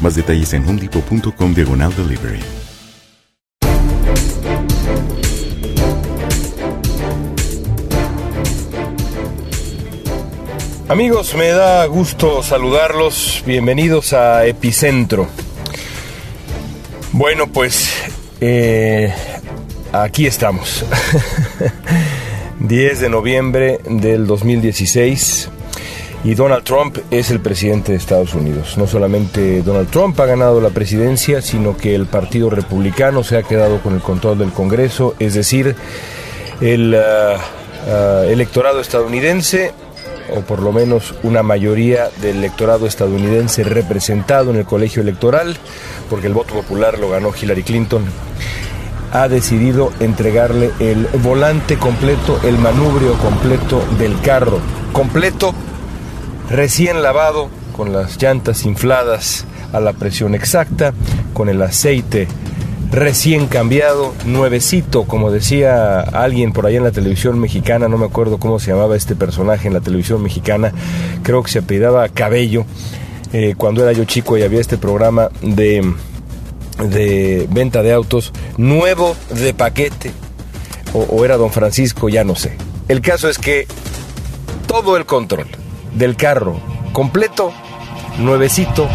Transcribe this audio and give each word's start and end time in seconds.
Más 0.00 0.14
detalles 0.14 0.52
en 0.52 0.68
homedepot.com 0.68 1.54
diagonal 1.54 1.94
delivery. 1.96 2.40
Amigos, 10.86 11.34
me 11.34 11.48
da 11.48 11.86
gusto 11.86 12.42
saludarlos. 12.42 13.42
Bienvenidos 13.46 14.12
a 14.12 14.46
Epicentro. 14.46 15.26
Bueno, 17.12 17.46
pues 17.46 17.90
eh, 18.40 19.12
aquí 19.92 20.26
estamos. 20.26 20.84
10 22.60 23.00
de 23.00 23.08
noviembre 23.08 23.80
del 23.88 24.26
2016 24.26 25.48
y 26.24 26.34
Donald 26.34 26.64
Trump 26.64 26.98
es 27.10 27.30
el 27.30 27.40
presidente 27.40 27.92
de 27.92 27.98
Estados 27.98 28.34
Unidos. 28.34 28.78
No 28.78 28.86
solamente 28.86 29.62
Donald 29.62 29.90
Trump 29.90 30.18
ha 30.20 30.26
ganado 30.26 30.60
la 30.60 30.70
presidencia, 30.70 31.42
sino 31.42 31.76
que 31.76 31.94
el 31.94 32.06
Partido 32.06 32.48
Republicano 32.48 33.22
se 33.22 33.36
ha 33.36 33.42
quedado 33.42 33.78
con 33.80 33.94
el 33.94 34.00
control 34.00 34.38
del 34.38 34.50
Congreso, 34.50 35.14
es 35.18 35.34
decir, 35.34 35.76
el 36.62 36.94
uh, 36.94 37.90
uh, 37.90 38.22
electorado 38.24 38.80
estadounidense 38.80 39.72
o 40.34 40.40
por 40.40 40.62
lo 40.62 40.72
menos 40.72 41.14
una 41.22 41.42
mayoría 41.42 42.08
del 42.22 42.38
electorado 42.38 42.86
estadounidense 42.86 43.62
representado 43.62 44.50
en 44.50 44.56
el 44.56 44.64
colegio 44.64 45.02
electoral, 45.02 45.54
porque 46.08 46.28
el 46.28 46.32
voto 46.32 46.54
popular 46.54 46.98
lo 46.98 47.10
ganó 47.10 47.32
Hillary 47.38 47.62
Clinton, 47.62 48.04
ha 49.12 49.28
decidido 49.28 49.92
entregarle 50.00 50.70
el 50.80 51.06
volante 51.22 51.76
completo, 51.78 52.40
el 52.42 52.56
manubrio 52.56 53.12
completo 53.18 53.84
del 53.98 54.18
carro, 54.22 54.60
completo, 54.94 55.54
recién 56.50 57.02
lavado, 57.02 57.48
con 57.76 57.92
las 57.92 58.20
llantas 58.22 58.64
infladas 58.64 59.44
a 59.72 59.80
la 59.80 59.92
presión 59.92 60.34
exacta, 60.34 60.94
con 61.32 61.48
el 61.48 61.60
aceite 61.62 62.28
recién 62.94 63.48
cambiado, 63.48 64.14
nuevecito, 64.24 65.02
como 65.04 65.32
decía 65.32 66.00
alguien 66.00 66.52
por 66.52 66.66
ahí 66.66 66.76
en 66.76 66.84
la 66.84 66.92
televisión 66.92 67.40
mexicana, 67.40 67.88
no 67.88 67.98
me 67.98 68.06
acuerdo 68.06 68.38
cómo 68.38 68.60
se 68.60 68.70
llamaba 68.70 68.94
este 68.94 69.16
personaje 69.16 69.66
en 69.66 69.74
la 69.74 69.80
televisión 69.80 70.22
mexicana, 70.22 70.72
creo 71.24 71.42
que 71.42 71.50
se 71.50 71.58
apellidaba 71.58 72.08
Cabello, 72.08 72.64
eh, 73.32 73.54
cuando 73.56 73.82
era 73.82 73.90
yo 73.90 74.04
chico 74.04 74.38
y 74.38 74.42
había 74.42 74.60
este 74.60 74.78
programa 74.78 75.28
de, 75.42 75.92
de 76.88 77.48
venta 77.50 77.82
de 77.82 77.92
autos, 77.92 78.32
nuevo 78.58 79.16
de 79.30 79.54
paquete, 79.54 80.12
o, 80.92 81.00
o 81.00 81.24
era 81.24 81.36
don 81.36 81.50
Francisco, 81.50 82.08
ya 82.08 82.22
no 82.22 82.36
sé. 82.36 82.56
El 82.86 83.00
caso 83.00 83.28
es 83.28 83.38
que 83.38 83.66
todo 84.68 84.96
el 84.96 85.04
control 85.04 85.48
del 85.94 86.16
carro 86.16 86.60
completo, 86.92 87.52
nuevecito, 88.18 88.88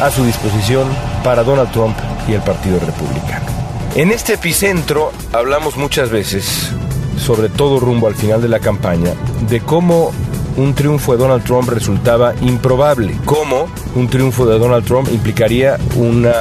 a 0.00 0.10
su 0.10 0.24
disposición 0.24 0.88
para 1.22 1.44
Donald 1.44 1.70
Trump 1.72 1.96
y 2.28 2.32
el 2.32 2.40
Partido 2.40 2.78
Republicano. 2.80 3.46
En 3.94 4.10
este 4.10 4.34
epicentro 4.34 5.12
hablamos 5.32 5.76
muchas 5.76 6.10
veces, 6.10 6.70
sobre 7.18 7.48
todo 7.48 7.80
rumbo 7.80 8.06
al 8.06 8.14
final 8.14 8.40
de 8.40 8.48
la 8.48 8.60
campaña, 8.60 9.14
de 9.48 9.60
cómo 9.60 10.12
un 10.60 10.74
triunfo 10.74 11.12
de 11.12 11.18
Donald 11.18 11.42
Trump 11.44 11.68
resultaba 11.68 12.34
improbable, 12.42 13.16
cómo 13.24 13.66
un 13.94 14.08
triunfo 14.08 14.46
de 14.46 14.58
Donald 14.58 14.84
Trump 14.84 15.08
implicaría 15.10 15.78
una 15.96 16.32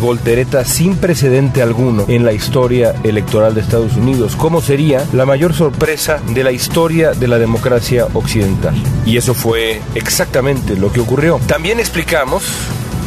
voltereta 0.00 0.64
sin 0.64 0.96
precedente 0.96 1.62
alguno 1.62 2.04
en 2.08 2.24
la 2.24 2.32
historia 2.32 2.94
electoral 3.04 3.54
de 3.54 3.60
Estados 3.60 3.96
Unidos, 3.96 4.36
cómo 4.36 4.60
sería 4.60 5.04
la 5.12 5.26
mayor 5.26 5.54
sorpresa 5.54 6.20
de 6.28 6.44
la 6.44 6.52
historia 6.52 7.12
de 7.12 7.28
la 7.28 7.38
democracia 7.38 8.06
occidental. 8.14 8.74
Y 9.04 9.16
eso 9.16 9.34
fue 9.34 9.80
exactamente 9.94 10.76
lo 10.76 10.90
que 10.90 11.00
ocurrió. 11.00 11.38
También 11.46 11.78
explicamos 11.78 12.44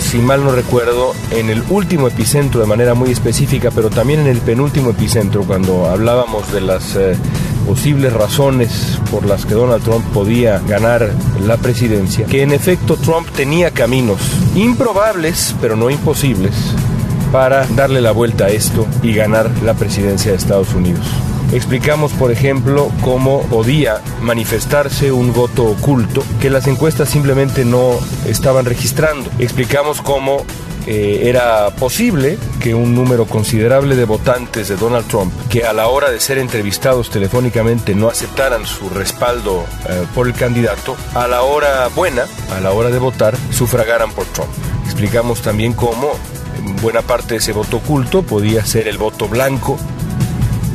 si 0.01 0.17
mal 0.17 0.43
no 0.43 0.51
recuerdo, 0.51 1.13
en 1.29 1.49
el 1.49 1.63
último 1.69 2.07
epicentro 2.07 2.59
de 2.59 2.67
manera 2.67 2.95
muy 2.95 3.11
específica, 3.11 3.69
pero 3.73 3.89
también 3.89 4.21
en 4.21 4.27
el 4.27 4.39
penúltimo 4.39 4.89
epicentro, 4.89 5.43
cuando 5.43 5.85
hablábamos 5.85 6.51
de 6.51 6.61
las 6.61 6.95
eh, 6.95 7.15
posibles 7.61 8.13
razones 8.13 8.99
por 9.09 9.25
las 9.25 9.45
que 9.45 9.53
Donald 9.53 9.83
Trump 9.83 10.05
podía 10.13 10.59
ganar 10.59 11.11
la 11.45 11.57
presidencia, 11.57 12.25
que 12.25 12.41
en 12.41 12.51
efecto 12.51 12.97
Trump 12.97 13.27
tenía 13.29 13.71
caminos 13.71 14.19
improbables, 14.55 15.55
pero 15.61 15.75
no 15.75 15.89
imposibles, 15.89 16.53
para 17.31 17.65
darle 17.67 18.01
la 18.01 18.11
vuelta 18.11 18.45
a 18.45 18.49
esto 18.49 18.85
y 19.01 19.13
ganar 19.13 19.49
la 19.63 19.73
presidencia 19.73 20.31
de 20.31 20.37
Estados 20.37 20.73
Unidos. 20.73 21.05
Explicamos, 21.53 22.13
por 22.13 22.31
ejemplo, 22.31 22.89
cómo 23.01 23.41
podía 23.43 24.01
manifestarse 24.21 25.11
un 25.11 25.33
voto 25.33 25.65
oculto 25.65 26.23
que 26.39 26.49
las 26.49 26.67
encuestas 26.67 27.09
simplemente 27.09 27.65
no 27.65 27.99
estaban 28.25 28.63
registrando. 28.63 29.29
Explicamos 29.37 30.01
cómo 30.01 30.45
eh, 30.87 31.29
era 31.29 31.69
posible 31.75 32.39
que 32.59 32.73
un 32.73 32.95
número 32.95 33.25
considerable 33.25 33.95
de 33.95 34.05
votantes 34.05 34.67
de 34.67 34.75
Donald 34.75 35.07
Trump, 35.07 35.31
que 35.47 35.63
a 35.63 35.73
la 35.73 35.87
hora 35.87 36.09
de 36.09 36.19
ser 36.19 36.39
entrevistados 36.39 37.11
telefónicamente 37.11 37.93
no 37.93 38.09
aceptaran 38.09 38.65
su 38.65 38.89
respaldo 38.89 39.65
eh, 39.87 40.05
por 40.15 40.27
el 40.27 40.33
candidato, 40.33 40.95
a 41.13 41.27
la 41.27 41.43
hora 41.43 41.87
buena, 41.89 42.25
a 42.55 42.59
la 42.61 42.71
hora 42.71 42.89
de 42.89 42.97
votar, 42.97 43.35
sufragaran 43.51 44.11
por 44.11 44.25
Trump. 44.27 44.49
Explicamos 44.85 45.41
también 45.41 45.73
cómo 45.73 46.13
buena 46.81 47.03
parte 47.03 47.35
de 47.35 47.37
ese 47.37 47.53
voto 47.53 47.77
oculto 47.77 48.23
podía 48.23 48.65
ser 48.65 48.87
el 48.87 48.97
voto 48.97 49.27
blanco, 49.27 49.77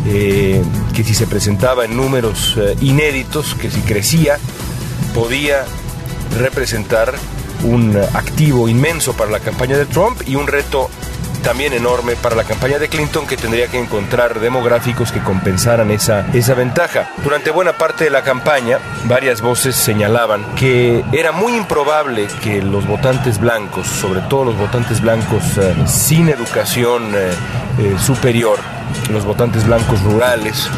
eh, 0.06 0.62
que 0.94 1.02
si 1.02 1.14
se 1.14 1.26
presentaba 1.26 1.84
en 1.84 1.96
números 1.96 2.56
inéditos, 2.80 3.56
que 3.56 3.72
si 3.72 3.80
crecía, 3.80 4.38
podía 5.14 5.64
representar 6.38 7.14
un 7.64 7.96
activo 8.14 8.68
inmenso 8.68 9.14
para 9.14 9.30
la 9.30 9.40
campaña 9.40 9.76
de 9.76 9.86
Trump 9.86 10.20
y 10.26 10.36
un 10.36 10.46
reto 10.46 10.90
también 11.46 11.72
enorme 11.74 12.16
para 12.16 12.34
la 12.34 12.42
campaña 12.42 12.80
de 12.80 12.88
Clinton 12.88 13.24
que 13.24 13.36
tendría 13.36 13.68
que 13.68 13.78
encontrar 13.78 14.40
demográficos 14.40 15.12
que 15.12 15.20
compensaran 15.20 15.92
esa, 15.92 16.26
esa 16.32 16.54
ventaja. 16.54 17.10
Durante 17.22 17.52
buena 17.52 17.78
parte 17.78 18.02
de 18.02 18.10
la 18.10 18.22
campaña, 18.22 18.80
varias 19.04 19.42
voces 19.42 19.76
señalaban 19.76 20.44
que 20.56 21.04
era 21.12 21.30
muy 21.30 21.54
improbable 21.54 22.26
que 22.42 22.60
los 22.60 22.84
votantes 22.84 23.38
blancos, 23.38 23.86
sobre 23.86 24.22
todo 24.22 24.46
los 24.46 24.58
votantes 24.58 25.00
blancos 25.00 25.56
eh, 25.58 25.74
sin 25.86 26.28
educación 26.28 27.14
eh, 27.14 27.30
eh, 27.78 27.94
superior, 28.04 28.58
los 29.12 29.24
votantes 29.24 29.64
blancos 29.64 30.02
rurales, 30.02 30.68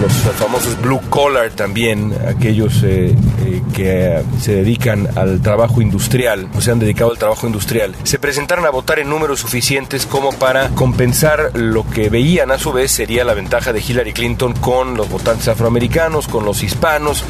los 0.00 0.12
famosos 0.36 0.80
blue 0.80 1.00
collar 1.08 1.50
también, 1.50 2.14
aquellos 2.28 2.82
eh, 2.82 3.14
eh, 3.44 3.62
que 3.74 4.22
se 4.40 4.56
dedican 4.56 5.08
al 5.16 5.40
trabajo 5.40 5.80
industrial 5.80 6.48
o 6.56 6.60
se 6.60 6.70
han 6.70 6.78
dedicado 6.78 7.10
al 7.10 7.18
trabajo 7.18 7.46
industrial, 7.46 7.94
se 8.02 8.18
presentaron 8.18 8.66
a 8.66 8.70
votar 8.70 8.98
en 8.98 9.08
números 9.08 9.40
suficientes 9.40 10.06
como 10.06 10.32
para 10.32 10.68
compensar 10.70 11.50
lo 11.54 11.88
que 11.88 12.08
veían 12.08 12.50
a 12.50 12.58
su 12.58 12.72
vez 12.72 12.90
sería 12.90 13.24
la 13.24 13.34
ventaja 13.34 13.72
de 13.72 13.80
Hillary 13.80 14.12
Clinton 14.12 14.52
con 14.54 14.96
los 14.96 15.08
votantes 15.08 15.48
afroamericanos, 15.48 16.28
con 16.28 16.44
los 16.44 16.62
hispanos 16.62 17.24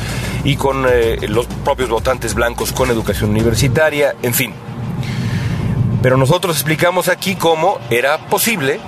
y 0.44 0.56
con 0.56 0.86
eh, 0.88 1.18
los 1.28 1.46
propios 1.64 1.88
votantes 1.88 2.34
blancos 2.34 2.72
con 2.72 2.90
educación 2.90 3.30
universitaria, 3.30 4.14
en 4.22 4.34
fin. 4.34 4.52
Pero 6.02 6.16
nosotros 6.16 6.56
explicamos 6.56 7.08
aquí 7.08 7.34
cómo 7.34 7.78
era 7.90 8.28
posible 8.28 8.78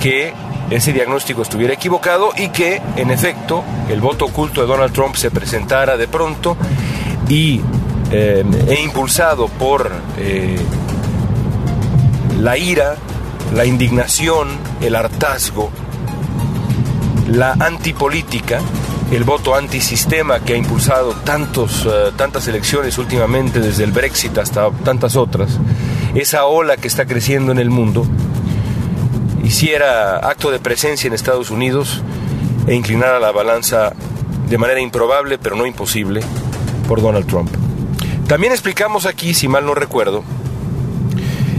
que 0.00 0.32
ese 0.76 0.92
diagnóstico 0.92 1.42
estuviera 1.42 1.74
equivocado 1.74 2.30
y 2.36 2.48
que, 2.48 2.80
en 2.96 3.10
efecto, 3.10 3.62
el 3.90 4.00
voto 4.00 4.26
oculto 4.26 4.62
de 4.62 4.66
Donald 4.66 4.92
Trump 4.92 5.16
se 5.16 5.30
presentara 5.30 5.96
de 5.96 6.08
pronto 6.08 6.56
y, 7.28 7.60
eh, 8.10 8.44
e 8.68 8.82
impulsado 8.82 9.48
por 9.48 9.90
eh, 10.16 10.58
la 12.38 12.56
ira, 12.56 12.96
la 13.54 13.66
indignación, 13.66 14.48
el 14.80 14.96
hartazgo, 14.96 15.70
la 17.28 17.52
antipolítica, 17.52 18.60
el 19.10 19.24
voto 19.24 19.54
antisistema 19.54 20.40
que 20.40 20.54
ha 20.54 20.56
impulsado 20.56 21.12
tantos, 21.16 21.86
eh, 21.86 22.12
tantas 22.16 22.48
elecciones 22.48 22.96
últimamente, 22.96 23.60
desde 23.60 23.84
el 23.84 23.92
Brexit 23.92 24.38
hasta 24.38 24.70
tantas 24.70 25.16
otras, 25.16 25.58
esa 26.14 26.46
ola 26.46 26.78
que 26.78 26.88
está 26.88 27.04
creciendo 27.04 27.52
en 27.52 27.58
el 27.58 27.68
mundo, 27.68 28.06
hiciera 29.42 30.16
acto 30.18 30.50
de 30.50 30.58
presencia 30.58 31.08
en 31.08 31.14
Estados 31.14 31.50
Unidos 31.50 32.02
e 32.66 32.74
inclinara 32.74 33.18
la 33.20 33.32
balanza 33.32 33.92
de 34.48 34.58
manera 34.58 34.80
improbable, 34.80 35.38
pero 35.38 35.56
no 35.56 35.66
imposible, 35.66 36.20
por 36.88 37.00
Donald 37.00 37.26
Trump. 37.26 37.50
También 38.26 38.52
explicamos 38.52 39.06
aquí, 39.06 39.34
si 39.34 39.48
mal 39.48 39.66
no 39.66 39.74
recuerdo, 39.74 40.22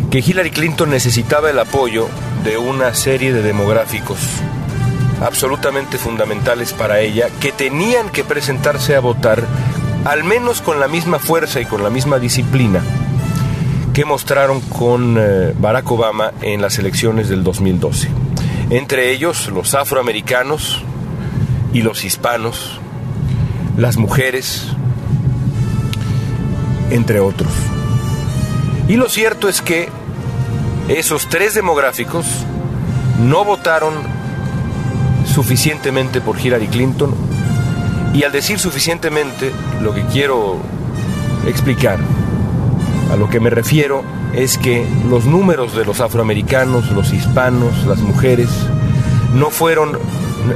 que 0.10 0.20
Hillary 0.20 0.52
Clinton 0.52 0.90
necesitaba 0.90 1.50
el 1.50 1.60
apoyo 1.60 2.08
de 2.44 2.58
una 2.58 2.94
serie 2.94 3.34
de 3.34 3.42
demográficos 3.42 4.20
absolutamente 5.22 5.98
fundamentales 5.98 6.74
para 6.74 7.00
ella, 7.00 7.30
que 7.40 7.52
tenían 7.52 8.10
que 8.10 8.24
presentarse 8.24 8.96
a 8.96 9.00
votar 9.00 9.44
al 10.06 10.24
menos 10.24 10.62
con 10.62 10.80
la 10.80 10.88
misma 10.88 11.20
fuerza 11.20 11.62
y 11.62 11.66
con 11.66 11.82
la 11.82 11.90
misma 11.90 12.20
disciplina 12.20 12.82
que 13.94 14.06
mostraron 14.06 14.60
con 14.60 15.18
eh, 15.20 15.54
Barack 15.58 15.90
Obama 15.92 16.32
en 16.42 16.62
las 16.62 16.80
elecciones 16.80 17.30
del 17.30 17.44
2012. 17.44 18.10
Entre 18.72 19.12
ellos 19.12 19.50
los 19.50 19.76
afroamericanos 19.76 20.84
y 21.74 21.84
los 21.84 22.04
hispanos, 22.04 22.80
las 23.78 23.98
mujeres, 23.98 24.66
entre 26.90 27.20
otros. 27.20 27.52
Y 28.88 28.96
lo 28.96 29.10
cierto 29.10 29.48
es 29.48 29.62
que 29.62 29.90
esos 30.88 31.30
tres 31.30 31.54
demográficos 31.54 32.26
no 33.22 33.46
votaron 33.46 33.94
suficientemente 35.32 36.20
por 36.20 36.40
Hillary 36.40 36.68
Clinton 36.68 37.14
y 38.14 38.24
al 38.24 38.32
decir 38.32 38.58
suficientemente 38.58 39.52
lo 39.82 39.94
que 39.94 40.02
quiero 40.08 40.58
explicar 41.48 42.00
a 43.14 43.16
lo 43.16 43.30
que 43.30 43.40
me 43.40 43.52
refiero 43.52 44.04
es 44.34 44.58
que 44.58 44.88
los 45.08 45.26
números 45.26 45.76
de 45.76 45.86
los 45.86 46.02
afroamericanos, 46.02 46.90
los 46.92 47.14
hispanos, 47.14 47.86
las 47.86 48.00
mujeres, 48.00 48.50
no 49.36 49.52
fueron, 49.52 50.00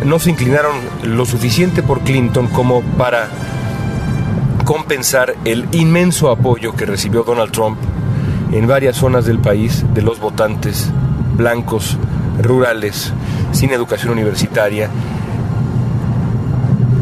no 0.03 0.17
se 0.17 0.31
inclinaron 0.31 0.75
lo 1.03 1.27
suficiente 1.27 1.83
por 1.83 2.01
Clinton 2.01 2.47
como 2.47 2.81
para 2.81 3.29
compensar 4.65 5.35
el 5.45 5.67
inmenso 5.71 6.31
apoyo 6.31 6.73
que 6.73 6.87
recibió 6.87 7.21
Donald 7.23 7.51
Trump 7.51 7.77
en 8.51 8.65
varias 8.65 8.95
zonas 8.95 9.27
del 9.27 9.37
país 9.37 9.85
de 9.93 10.01
los 10.01 10.19
votantes 10.19 10.89
blancos, 11.35 11.95
rurales, 12.41 13.13
sin 13.51 13.69
educación 13.69 14.13
universitaria 14.13 14.89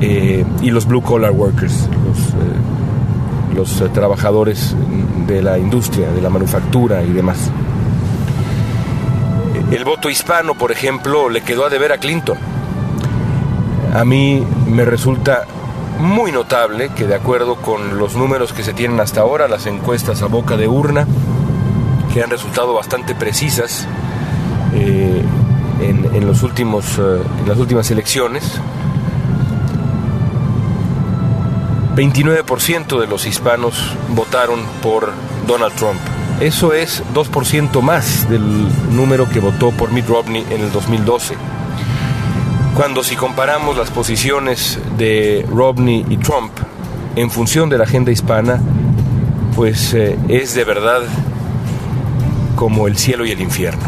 eh, 0.02 0.44
y 0.62 0.70
los 0.70 0.86
blue 0.86 1.02
collar 1.02 1.32
workers, 1.32 1.88
los, 3.56 3.82
eh, 3.82 3.90
trabajadores 3.90 4.76
de 5.28 5.42
la 5.42 5.58
industria, 5.58 6.12
de 6.12 6.22
la 6.22 6.30
manufactura 6.30 7.02
y 7.04 7.12
demás. 7.12 7.50
El 9.72 9.84
voto 9.84 10.10
hispano, 10.10 10.54
por 10.56 10.72
ejemplo, 10.72 11.30
le 11.30 11.42
quedó 11.42 11.66
a 11.66 11.70
deber 11.70 11.92
a 11.92 11.98
Clinton. 11.98 12.38
A 13.94 14.06
mí 14.06 14.46
me 14.68 14.86
resulta 14.86 15.46
muy 16.00 16.32
notable 16.32 16.90
que 16.90 17.08
de 17.08 17.16
acuerdo 17.16 17.56
con 17.56 17.98
los 17.98 18.16
números 18.16 18.54
que 18.54 18.64
se 18.64 18.74
tienen 18.74 19.00
hasta 19.00 19.22
ahora, 19.22 19.48
las 19.48 19.66
encuestas 19.66 20.22
a 20.22 20.28
boca 20.28 20.58
de 20.58 20.68
urna, 20.68 21.08
que 22.14 22.22
han 22.22 22.30
resultado 22.30 22.74
bastante 22.74 23.16
precisas 23.16 23.88
eh, 24.74 25.24
en, 25.82 26.28
los 26.28 26.44
últimos, 26.44 26.98
eh, 27.00 27.22
en 27.42 27.48
las 27.48 27.58
últimas 27.58 27.90
elecciones, 27.92 28.60
29% 31.96 33.00
de 33.00 33.08
los 33.08 33.26
hispanos 33.26 33.82
votaron 34.10 34.60
por 34.82 35.14
Donald 35.48 35.74
Trump. 35.76 36.00
Eso 36.42 36.74
es 36.74 37.02
2% 37.14 37.82
más 37.82 38.30
del 38.30 38.44
número 38.94 39.30
que 39.30 39.40
votó 39.40 39.72
por 39.72 39.94
Mitt 39.94 40.06
Romney 40.08 40.46
en 40.50 40.62
el 40.62 40.72
2012. 40.74 41.36
Cuando 42.76 43.02
si 43.02 43.16
comparamos 43.16 43.78
las 43.78 43.92
posiciones 43.92 44.78
de 44.98 45.46
Romney 45.50 46.06
y 46.10 46.18
Trump 46.18 46.52
en 47.16 47.32
función 47.32 47.70
de 47.70 47.78
la 47.78 47.86
agenda 47.86 48.12
hispana, 48.12 48.60
pues 49.56 49.94
eh, 49.94 50.20
es 50.28 50.54
de 50.54 50.66
verdad 50.66 51.02
como 52.58 52.88
el 52.88 52.98
cielo 52.98 53.26
y 53.26 53.32
el 53.32 53.40
infierno. 53.40 53.86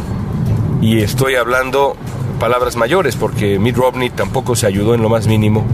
Y 0.81 1.01
estoy 1.01 1.35
hablando 1.35 1.97
palabras 2.39 2.77
mayores 2.77 3.17
porque 3.17 3.59
Mitt 3.59 3.75
Romney 3.75 4.09
tampoco 4.09 4.55
se 4.55 4.65
ayudó 4.65 4.93
en 4.93 5.01
lo 5.01 5.09
más 5.09 5.27
mínimo 5.27 5.65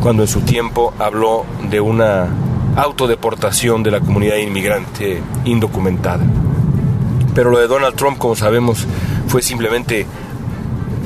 cuando 0.00 0.22
en 0.22 0.28
su 0.28 0.40
tiempo 0.40 0.94
habló 0.98 1.44
de 1.68 1.80
una 1.80 2.28
autodeportación 2.76 3.82
de 3.82 3.90
la 3.90 4.00
comunidad 4.00 4.36
inmigrante 4.36 5.22
indocumentada. 5.44 6.24
Pero 7.34 7.50
lo 7.50 7.58
de 7.58 7.66
Donald 7.66 7.96
Trump, 7.96 8.18
como 8.18 8.34
sabemos, 8.34 8.86
fue 9.28 9.42
simplemente 9.42 10.06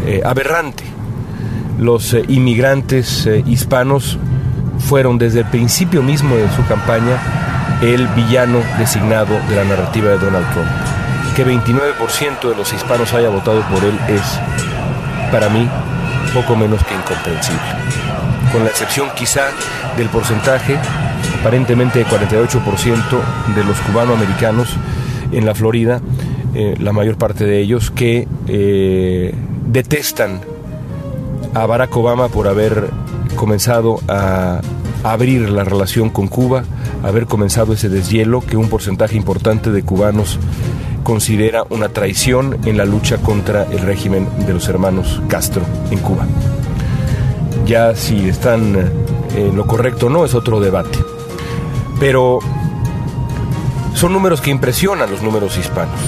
eh, 0.07 0.23
aberrante. 0.25 0.85
Los 1.79 2.15
eh, 2.15 2.25
inmigrantes 2.29 3.27
eh, 3.27 3.43
hispanos 3.47 4.19
fueron 4.79 5.19
desde 5.19 5.41
el 5.41 5.47
principio 5.47 6.03
mismo 6.03 6.37
de 6.37 6.49
su 6.51 6.65
campaña 6.67 7.19
el 7.83 8.07
villano 8.09 8.61
designado 8.79 9.39
de 9.49 9.57
la 9.57 9.65
narrativa 9.65 10.11
de 10.11 10.19
Donald 10.19 10.47
Trump. 10.53 10.69
Que 11.37 11.45
29% 11.45 12.49
de 12.49 12.57
los 12.57 12.73
hispanos 12.73 13.13
haya 13.13 13.29
votado 13.29 13.61
por 13.63 13.83
él 13.85 13.99
es, 14.09 14.23
para 15.33 15.49
mí, 15.49 15.69
poco 16.33 16.55
menos 16.57 16.83
que 16.85 16.95
incomprensible. 16.95 17.61
Con 18.55 18.63
la 18.63 18.71
excepción 18.71 19.09
quizá 19.17 19.49
del 19.97 20.09
porcentaje 20.11 20.79
aparentemente 21.41 22.01
el 22.01 22.07
48% 22.07 23.55
de 23.55 23.65
los 23.65 23.77
cubanoamericanos 23.81 24.69
en 25.33 25.45
la 25.45 25.57
Florida, 25.57 26.01
eh, 26.55 26.77
la 26.79 26.93
mayor 26.93 27.19
parte 27.19 27.45
de 27.45 27.61
ellos, 27.61 27.91
que 27.91 28.29
eh, 28.47 29.35
detestan 29.67 30.41
a 31.53 31.67
Barack 31.67 31.97
Obama 31.97 32.29
por 32.29 32.47
haber 32.47 32.91
comenzado 33.35 34.01
a 34.07 34.61
abrir 35.03 35.51
la 35.51 35.65
relación 35.65 36.09
con 36.09 36.29
Cuba, 36.29 36.63
haber 37.03 37.27
comenzado 37.27 37.73
ese 37.73 37.89
deshielo 37.89 38.41
que 38.41 38.57
un 38.57 38.69
porcentaje 38.69 39.17
importante 39.17 39.73
de 39.73 39.83
cubanos 39.83 40.39
considera 41.03 41.65
una 41.71 41.89
traición 41.89 42.57
en 42.67 42.77
la 42.77 42.85
lucha 42.85 43.19
contra 43.19 43.65
el 43.65 43.81
régimen 43.81 44.29
de 44.47 44.55
los 44.55 44.69
hermanos 44.69 45.21
Castro 45.29 45.63
en 45.91 45.99
Cuba. 45.99 46.25
Ya 47.67 47.95
si 47.95 48.29
están 48.29 48.77
eh, 48.77 48.91
en 49.37 49.57
lo 49.57 49.67
correcto 49.67 50.07
o 50.07 50.11
no 50.11 50.25
es 50.25 50.35
otro 50.35 50.61
debate 50.61 50.99
pero 51.99 52.41
son 53.95 54.13
números 54.13 54.41
que 54.41 54.51
impresionan 54.51 55.11
los 55.11 55.23
números 55.23 55.57
hispanos. 55.57 55.99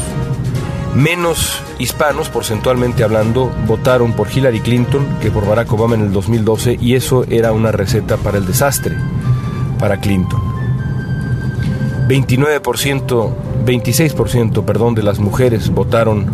Menos 0.94 1.62
hispanos, 1.78 2.28
porcentualmente 2.28 3.04
hablando, 3.04 3.50
votaron 3.66 4.12
por 4.14 4.30
Hillary 4.30 4.60
Clinton 4.60 5.06
que 5.20 5.30
por 5.30 5.46
Barack 5.46 5.72
Obama 5.72 5.94
en 5.94 6.02
el 6.02 6.12
2012 6.12 6.78
y 6.80 6.94
eso 6.94 7.24
era 7.28 7.52
una 7.52 7.70
receta 7.70 8.16
para 8.16 8.38
el 8.38 8.46
desastre 8.46 8.96
para 9.78 10.00
Clinton. 10.00 10.40
29% 12.08 13.30
26%, 13.64 14.64
perdón, 14.64 14.94
de 14.94 15.02
las 15.02 15.18
mujeres 15.18 15.70
votaron, 15.70 16.26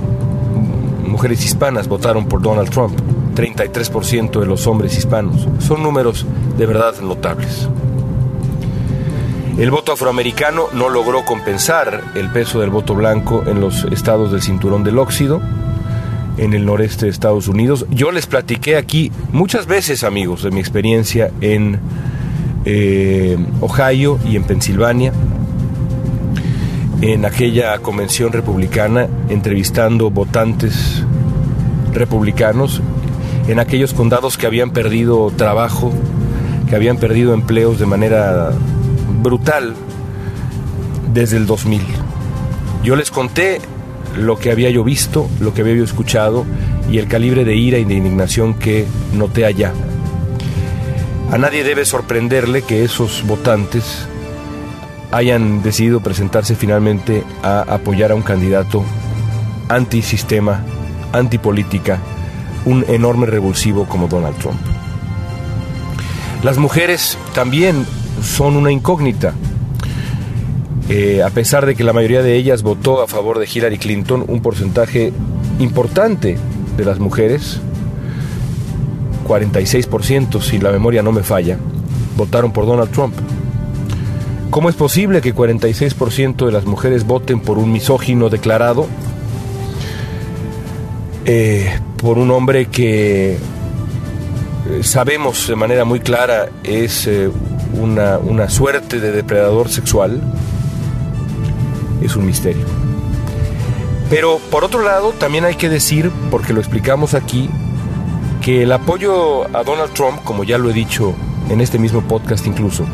mujeres 1.06 1.44
hispanas 1.44 1.88
votaron 1.88 2.26
por 2.26 2.42
Donald 2.42 2.68
Trump, 2.68 2.98
33% 3.34 4.40
de 4.40 4.46
los 4.46 4.66
hombres 4.66 4.96
hispanos. 4.96 5.48
Son 5.58 5.82
números 5.82 6.26
de 6.56 6.66
verdad 6.66 7.00
notables. 7.00 7.68
El 9.58 9.70
voto 9.70 9.92
afroamericano 9.92 10.68
no 10.72 10.88
logró 10.88 11.24
compensar 11.24 12.02
el 12.14 12.30
peso 12.30 12.60
del 12.60 12.70
voto 12.70 12.94
blanco 12.94 13.44
en 13.46 13.60
los 13.60 13.84
estados 13.92 14.32
del 14.32 14.40
cinturón 14.40 14.82
del 14.82 14.98
óxido, 14.98 15.42
en 16.38 16.54
el 16.54 16.64
noreste 16.64 17.04
de 17.04 17.10
Estados 17.10 17.48
Unidos. 17.48 17.86
Yo 17.90 18.12
les 18.12 18.26
platiqué 18.26 18.76
aquí 18.76 19.12
muchas 19.30 19.66
veces, 19.66 20.04
amigos, 20.04 20.42
de 20.42 20.50
mi 20.50 20.60
experiencia 20.60 21.30
en 21.42 21.78
eh, 22.64 23.36
Ohio 23.60 24.18
y 24.26 24.36
en 24.36 24.44
Pensilvania, 24.44 25.12
en 27.02 27.24
aquella 27.24 27.78
convención 27.78 28.32
republicana, 28.32 29.06
entrevistando 29.28 30.10
votantes 30.10 31.04
republicanos 31.92 32.80
en 33.48 33.58
aquellos 33.58 33.92
condados 33.92 34.36
que 34.36 34.46
habían 34.46 34.70
perdido 34.70 35.30
trabajo, 35.30 35.92
que 36.68 36.76
habían 36.76 36.96
perdido 36.96 37.34
empleos 37.34 37.78
de 37.78 37.86
manera 37.86 38.50
brutal 39.22 39.74
desde 41.12 41.36
el 41.36 41.46
2000. 41.46 41.82
Yo 42.82 42.96
les 42.96 43.10
conté 43.10 43.60
lo 44.16 44.38
que 44.38 44.50
había 44.50 44.70
yo 44.70 44.84
visto, 44.84 45.28
lo 45.40 45.54
que 45.54 45.62
había 45.62 45.74
yo 45.74 45.84
escuchado 45.84 46.44
y 46.90 46.98
el 46.98 47.08
calibre 47.08 47.44
de 47.44 47.56
ira 47.56 47.78
y 47.78 47.84
de 47.84 47.94
indignación 47.94 48.54
que 48.54 48.86
noté 49.12 49.44
allá. 49.44 49.72
A 51.30 51.38
nadie 51.38 51.64
debe 51.64 51.84
sorprenderle 51.84 52.62
que 52.62 52.84
esos 52.84 53.24
votantes 53.26 54.06
hayan 55.12 55.62
decidido 55.62 56.00
presentarse 56.00 56.54
finalmente 56.54 57.22
a 57.42 57.60
apoyar 57.62 58.12
a 58.12 58.14
un 58.14 58.22
candidato 58.22 58.84
antisistema, 59.68 60.62
antipolítica, 61.12 61.98
un 62.64 62.84
enorme 62.88 63.26
revulsivo 63.26 63.86
como 63.86 64.08
Donald 64.08 64.36
Trump. 64.38 64.60
Las 66.42 66.58
mujeres 66.58 67.18
también 67.34 67.86
son 68.22 68.56
una 68.56 68.72
incógnita. 68.72 69.34
Eh, 70.88 71.22
a 71.22 71.30
pesar 71.30 71.66
de 71.66 71.74
que 71.74 71.84
la 71.84 71.92
mayoría 71.92 72.22
de 72.22 72.36
ellas 72.36 72.62
votó 72.62 73.00
a 73.00 73.06
favor 73.06 73.38
de 73.38 73.48
Hillary 73.52 73.78
Clinton, 73.78 74.24
un 74.26 74.42
porcentaje 74.42 75.12
importante 75.58 76.36
de 76.76 76.84
las 76.84 76.98
mujeres, 76.98 77.60
46%, 79.26 80.40
si 80.40 80.58
la 80.58 80.72
memoria 80.72 81.02
no 81.02 81.12
me 81.12 81.22
falla, 81.22 81.58
votaron 82.16 82.52
por 82.52 82.66
Donald 82.66 82.90
Trump. 82.90 83.14
¿Cómo 84.50 84.68
es 84.68 84.74
posible 84.74 85.22
que 85.22 85.34
46% 85.34 86.44
de 86.44 86.52
las 86.52 86.66
mujeres 86.66 87.06
voten 87.06 87.40
por 87.40 87.56
un 87.58 87.72
misógino 87.72 88.28
declarado? 88.28 88.86
Eh, 91.24 91.72
por 92.02 92.18
un 92.18 92.30
hombre 92.32 92.66
que 92.66 93.32
eh, 93.32 93.38
sabemos 94.82 95.48
de 95.48 95.56
manera 95.56 95.84
muy 95.84 96.00
clara 96.00 96.48
es 96.64 97.08
una, 97.80 98.18
una 98.18 98.50
suerte 98.50 99.00
de 99.00 99.12
depredador 99.12 99.70
sexual, 99.70 100.20
es 102.02 102.16
un 102.16 102.26
misterio. 102.26 102.66
Pero 104.10 104.38
por 104.50 104.64
otro 104.64 104.82
lado, 104.82 105.12
también 105.12 105.46
hay 105.46 105.54
que 105.54 105.70
decir, 105.70 106.10
porque 106.30 106.52
lo 106.52 106.60
explicamos 106.60 107.14
aquí, 107.14 107.48
que 108.42 108.64
el 108.64 108.72
apoyo 108.72 109.44
a 109.56 109.62
Donald 109.62 109.92
Trump, 109.94 110.22
como 110.24 110.44
ya 110.44 110.58
lo 110.58 110.68
he 110.68 110.72
dicho 110.74 111.14
en 111.48 111.60
este 111.60 111.78
mismo 111.78 112.02
podcast 112.02 112.46
incluso, 112.46 112.84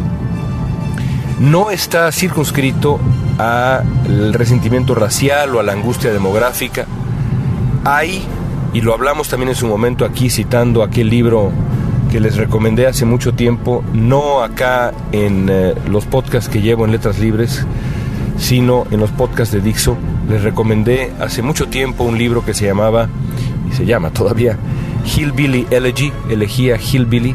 no 1.41 1.71
está 1.71 2.13
circunscrito 2.13 3.01
al 3.39 4.33
resentimiento 4.35 4.95
racial 4.95 5.57
o 5.57 5.61
a 5.61 5.63
la 5.63 5.73
angustia 5.73 6.13
demográfica. 6.13 6.87
Hay, 7.85 8.23
y 8.79 8.81
lo 8.81 8.95
hablamos 8.95 9.29
también 9.29 9.49
en 9.49 9.57
su 9.57 9.67
momento 9.67 10.05
aquí 10.05 10.31
citando 10.31 10.85
aquel 10.85 11.11
libro 11.11 11.51
que 12.13 12.21
les 12.21 12.37
recomendé 12.37 12.87
hace 12.87 13.05
mucho 13.05 13.35
tiempo, 13.35 13.83
no 13.93 14.41
acá 14.41 14.93
en 15.11 15.49
eh, 15.51 15.75
los 15.91 16.05
podcasts 16.07 16.49
que 16.49 16.63
llevo 16.63 16.85
en 16.85 16.93
Letras 16.93 17.19
Libres, 17.19 17.67
sino 18.39 18.87
en 18.93 19.01
los 19.01 19.11
podcasts 19.11 19.53
de 19.53 19.63
Dixo. 19.63 19.97
Les 20.29 20.45
recomendé 20.45 21.11
hace 21.19 21.43
mucho 21.43 21.67
tiempo 21.67 22.05
un 22.05 22.19
libro 22.19 22.45
que 22.45 22.55
se 22.55 22.67
llamaba, 22.67 23.09
y 23.69 23.75
se 23.75 23.85
llama 23.85 24.11
todavía, 24.11 24.57
Hillbilly 25.05 25.67
Elegy, 25.73 26.13
elegía 26.31 26.77
Hillbilly, 26.77 27.35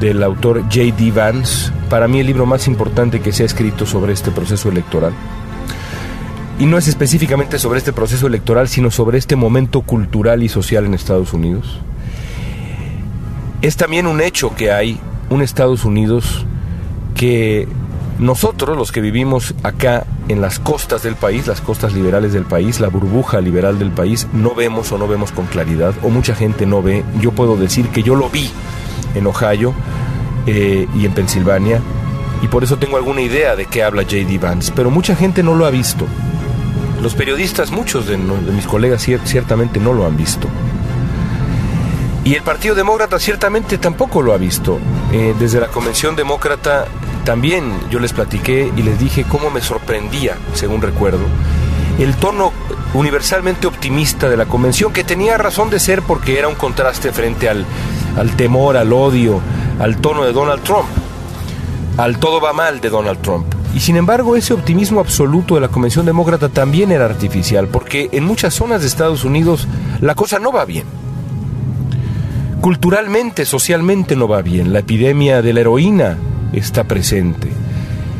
del 0.00 0.22
autor 0.22 0.62
J.D. 0.62 1.10
Vance, 1.10 1.70
para 1.90 2.08
mí 2.08 2.20
el 2.20 2.28
libro 2.28 2.46
más 2.46 2.66
importante 2.66 3.20
que 3.20 3.32
se 3.32 3.42
ha 3.42 3.46
escrito 3.46 3.84
sobre 3.84 4.14
este 4.14 4.30
proceso 4.30 4.70
electoral. 4.70 5.12
Y 6.62 6.66
no 6.66 6.78
es 6.78 6.86
específicamente 6.86 7.58
sobre 7.58 7.78
este 7.78 7.92
proceso 7.92 8.28
electoral, 8.28 8.68
sino 8.68 8.90
sobre 8.90 9.18
este 9.18 9.34
momento 9.34 9.82
cultural 9.82 10.42
y 10.42 10.48
social 10.48 10.84
en 10.84 10.94
Estados 10.94 11.32
Unidos 11.32 11.80
es 13.62 13.76
también 13.76 14.08
un 14.08 14.20
hecho 14.20 14.54
que 14.54 14.72
hay 14.72 14.98
un 15.30 15.40
Estados 15.40 15.84
Unidos 15.84 16.44
que 17.14 17.68
nosotros, 18.18 18.76
los 18.76 18.90
que 18.92 19.00
vivimos 19.00 19.54
acá 19.62 20.04
en 20.28 20.40
las 20.40 20.58
costas 20.58 21.04
del 21.04 21.14
país, 21.14 21.46
las 21.46 21.60
costas 21.60 21.94
liberales 21.94 22.32
del 22.32 22.44
país, 22.44 22.80
la 22.80 22.88
burbuja 22.88 23.40
liberal 23.40 23.78
del 23.78 23.92
país, 23.92 24.26
no 24.32 24.54
vemos 24.54 24.90
o 24.92 24.98
no 24.98 25.06
vemos 25.06 25.30
con 25.30 25.46
claridad, 25.46 25.94
o 26.02 26.10
mucha 26.10 26.34
gente 26.34 26.66
no 26.66 26.82
ve. 26.82 27.04
Yo 27.20 27.32
puedo 27.32 27.56
decir 27.56 27.88
que 27.88 28.02
yo 28.02 28.16
lo 28.16 28.28
vi 28.28 28.50
en 29.14 29.26
Ohio 29.26 29.72
eh, 30.46 30.86
y 30.96 31.06
en 31.06 31.12
Pensilvania, 31.12 31.80
y 32.42 32.48
por 32.48 32.64
eso 32.64 32.76
tengo 32.78 32.96
alguna 32.96 33.22
idea 33.22 33.54
de 33.54 33.66
qué 33.66 33.84
habla 33.84 34.02
J.D. 34.02 34.38
Vance, 34.38 34.72
pero 34.74 34.90
mucha 34.90 35.14
gente 35.14 35.42
no 35.42 35.54
lo 35.54 35.66
ha 35.66 35.70
visto. 35.70 36.06
Los 37.02 37.16
periodistas, 37.16 37.72
muchos 37.72 38.06
de, 38.06 38.16
mis 38.16 38.64
colegas 38.64 39.02
ciertamente 39.24 39.80
no 39.80 39.92
lo 39.92 40.06
han 40.06 40.16
visto. 40.16 40.46
Y 42.24 42.36
el 42.36 42.42
Partido 42.42 42.76
Demócrata 42.76 43.18
ciertamente 43.18 43.76
tampoco 43.76 44.22
lo 44.22 44.32
ha 44.32 44.38
visto. 44.38 44.78
Eh, 45.12 45.34
desde 45.36 45.58
la 45.58 45.66
Convención 45.66 46.14
Demócrata 46.14 46.86
también 47.24 47.72
yo 47.90 47.98
les 47.98 48.12
platiqué 48.12 48.72
y 48.76 48.82
les 48.82 49.00
dije 49.00 49.24
cómo 49.28 49.50
me 49.50 49.60
sorprendía, 49.60 50.36
según 50.54 50.80
recuerdo, 50.80 51.24
el 51.98 52.14
tono 52.14 52.52
universalmente 52.94 53.66
optimista 53.66 54.28
de 54.28 54.36
la 54.36 54.46
convención, 54.46 54.92
que 54.92 55.02
tenía 55.02 55.36
razón 55.36 55.70
de 55.70 55.80
ser 55.80 56.02
porque 56.02 56.38
era 56.38 56.46
un 56.46 56.54
contraste 56.54 57.10
frente 57.10 57.48
al, 57.48 57.66
al 58.16 58.36
temor, 58.36 58.76
al 58.76 58.92
odio, 58.92 59.40
al 59.80 59.96
tono 59.96 60.22
de 60.22 60.32
Donald 60.32 60.62
Trump, 60.62 60.86
al 61.96 62.20
todo 62.20 62.40
va 62.40 62.52
mal 62.52 62.80
de 62.80 62.90
Donald 62.90 63.20
Trump. 63.22 63.51
Y 63.74 63.80
sin 63.80 63.96
embargo, 63.96 64.36
ese 64.36 64.52
optimismo 64.52 65.00
absoluto 65.00 65.54
de 65.54 65.62
la 65.62 65.68
Convención 65.68 66.04
Demócrata 66.04 66.48
también 66.48 66.92
era 66.92 67.06
artificial, 67.06 67.68
porque 67.68 68.10
en 68.12 68.24
muchas 68.24 68.54
zonas 68.54 68.82
de 68.82 68.86
Estados 68.86 69.24
Unidos 69.24 69.66
la 70.00 70.14
cosa 70.14 70.38
no 70.38 70.52
va 70.52 70.64
bien. 70.64 70.84
Culturalmente, 72.60 73.44
socialmente 73.44 74.14
no 74.14 74.28
va 74.28 74.42
bien. 74.42 74.72
La 74.72 74.80
epidemia 74.80 75.42
de 75.42 75.52
la 75.52 75.60
heroína 75.60 76.18
está 76.52 76.84
presente. 76.84 77.48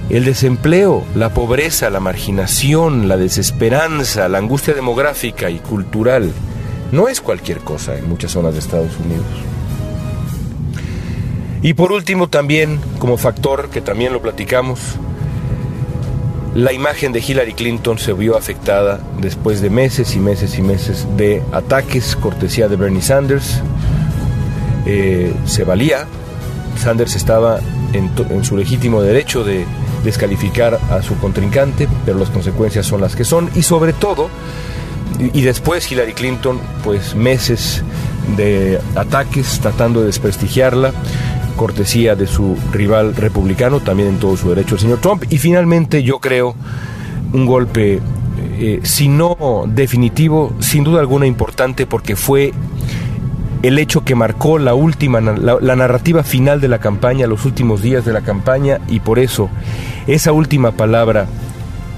El 0.08 0.24
desempleo, 0.24 1.04
la 1.14 1.32
pobreza, 1.32 1.90
la 1.90 2.00
marginación, 2.00 3.08
la 3.08 3.16
desesperanza, 3.16 4.28
la 4.28 4.38
angustia 4.38 4.74
demográfica 4.74 5.48
y 5.48 5.58
cultural 5.58 6.32
no 6.92 7.08
es 7.08 7.20
cualquier 7.20 7.58
cosa 7.58 7.96
en 7.96 8.08
muchas 8.08 8.32
zonas 8.32 8.52
de 8.54 8.60
Estados 8.60 8.92
Unidos. 9.04 9.26
Y 11.62 11.74
por 11.74 11.92
último 11.92 12.28
también, 12.28 12.80
como 12.98 13.16
factor 13.16 13.70
que 13.70 13.80
también 13.80 14.12
lo 14.12 14.20
platicamos, 14.20 14.80
la 16.54 16.72
imagen 16.72 17.12
de 17.12 17.20
Hillary 17.20 17.54
Clinton 17.54 17.98
se 17.98 18.12
vio 18.12 18.36
afectada 18.36 19.00
después 19.20 19.62
de 19.62 19.70
meses 19.70 20.14
y 20.14 20.18
meses 20.18 20.58
y 20.58 20.62
meses 20.62 21.06
de 21.16 21.42
ataques 21.52 22.14
cortesía 22.16 22.68
de 22.68 22.76
Bernie 22.76 23.00
Sanders, 23.00 23.60
eh, 24.84 25.32
se 25.46 25.64
valía. 25.64 26.06
Sanders 26.76 27.16
estaba 27.16 27.60
en, 27.92 28.44
su 28.44 28.56
legítimo 28.56 29.02
derecho 29.02 29.44
de 29.44 29.64
descalificar 30.04 30.78
a 30.90 31.02
su 31.02 31.16
contrincante, 31.18 31.88
pero 32.04 32.18
las 32.18 32.30
consecuencias 32.30 32.86
son 32.86 33.00
las 33.00 33.16
que 33.16 33.24
son. 33.24 33.50
Y 33.54 33.62
sobre 33.62 33.92
todo, 33.92 34.28
y, 35.18 35.42
después 35.42 35.90
Hillary 35.90 36.12
Clinton, 36.12 36.60
pues 36.82 37.14
meses 37.14 37.82
de 38.36 38.80
ataques 38.94 39.60
tratando 39.60 40.00
de 40.00 40.06
desprestigiarla, 40.06 40.92
cortesía 41.52 42.14
de 42.14 42.26
su 42.26 42.56
rival 42.72 43.14
republicano, 43.14 43.80
también 43.80 44.08
en 44.08 44.18
todo 44.18 44.36
su 44.36 44.48
derecho 44.48 44.74
el 44.74 44.80
señor 44.80 44.98
Trump. 45.00 45.24
Y 45.30 45.38
finalmente 45.38 46.02
yo 46.02 46.18
creo 46.18 46.54
un 47.32 47.46
golpe, 47.46 48.00
eh, 48.58 48.80
si 48.82 49.08
no 49.08 49.64
definitivo, 49.66 50.54
sin 50.60 50.84
duda 50.84 51.00
alguna 51.00 51.26
importante, 51.26 51.86
porque 51.86 52.16
fue 52.16 52.52
el 53.62 53.78
hecho 53.78 54.04
que 54.04 54.14
marcó 54.14 54.58
la 54.58 54.74
última, 54.74 55.20
la, 55.20 55.76
narrativa 55.76 56.24
final 56.24 56.60
de 56.60 56.68
la 56.68 56.78
campaña, 56.78 57.26
los 57.26 57.44
últimos 57.44 57.80
días 57.80 58.04
de 58.04 58.12
la 58.12 58.22
campaña, 58.22 58.80
y 58.88 59.00
por 59.00 59.18
eso 59.18 59.48
esa 60.06 60.32
última 60.32 60.72
palabra 60.72 61.26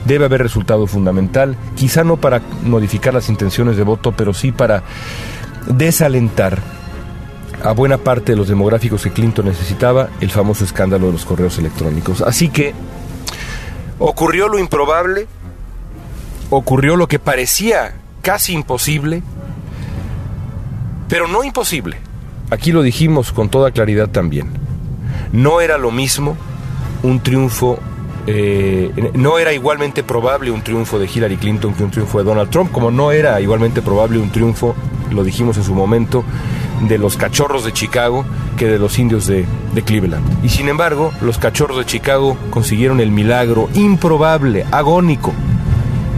debe 0.05 0.27
haber 0.27 0.43
resultado 0.43 0.87
fundamental, 0.87 1.57
quizá 1.75 2.05
no 2.05 2.19
para 2.19 2.43
modificar 2.65 3.15
las 3.15 3.31
intenciones 3.31 3.77
de 3.79 3.83
voto, 3.83 4.13
pero 4.13 4.35
sí 4.35 4.53
para 4.53 4.83
desalentar 5.67 6.61
a 7.65 7.73
buena 7.73 7.97
parte 7.97 8.33
de 8.33 8.37
los 8.37 8.47
demográficos 8.47 9.03
que 9.03 9.11
Clinton 9.11 9.47
necesitaba, 9.47 10.11
el 10.21 10.31
famoso 10.31 10.65
escándalo 10.65 11.07
de 11.07 11.13
los 11.13 11.25
correos 11.25 11.59
electrónicos. 11.59 12.21
Así 12.21 12.51
que 12.51 12.75
ocurrió 13.99 14.49
lo 14.49 14.59
improbable, 14.59 15.27
ocurrió 16.51 16.97
lo 16.97 17.09
que 17.09 17.19
parecía 17.19 17.95
casi 18.21 18.53
imposible, 18.53 19.23
pero 21.09 21.27
no 21.27 21.43
imposible. 21.43 21.97
Aquí 22.51 22.71
lo 22.71 22.83
dijimos 22.83 23.33
con 23.33 23.49
toda 23.49 23.71
claridad 23.71 24.11
también. 24.11 24.51
No 25.33 25.63
era 25.63 25.79
lo 25.79 25.91
mismo 25.91 26.37
un 27.03 27.21
triunfo, 27.21 27.79
eh, 28.27 29.11
no 29.15 29.39
era 29.39 29.55
igualmente 29.55 30.03
probable 30.03 30.51
un 30.51 30.61
triunfo 30.61 30.99
de 30.99 31.07
Hillary 31.07 31.39
Clinton 31.39 31.73
que 31.73 31.83
un 31.83 31.91
triunfo 31.91 32.19
de 32.19 32.25
Donald 32.25 32.51
Trump, 32.51 32.71
como 32.73 32.91
no 32.91 33.11
era 33.11 33.41
igualmente 33.41 33.81
probable 33.81 34.19
un 34.19 34.31
triunfo, 34.31 34.75
lo 35.15 35.25
dijimos 35.25 35.57
en 35.57 35.65
su 35.65 35.75
momento, 35.75 36.25
de 36.89 36.99
los 36.99 37.17
cachorros 37.17 37.65
de 37.65 37.73
Chicago 37.73 38.25
que 38.57 38.67
de 38.67 38.79
los 38.79 38.99
indios 38.99 39.27
de, 39.27 39.47
Cleveland. 39.85 40.45
Y 40.45 40.49
sin 40.49 40.69
embargo, 40.69 41.13
los 41.21 41.39
cachorros 41.39 41.79
de 41.79 41.85
Chicago 41.85 42.37
consiguieron 42.51 43.01
el 43.01 43.11
milagro 43.11 43.69
improbable, 43.75 44.65
agónico, 44.71 45.33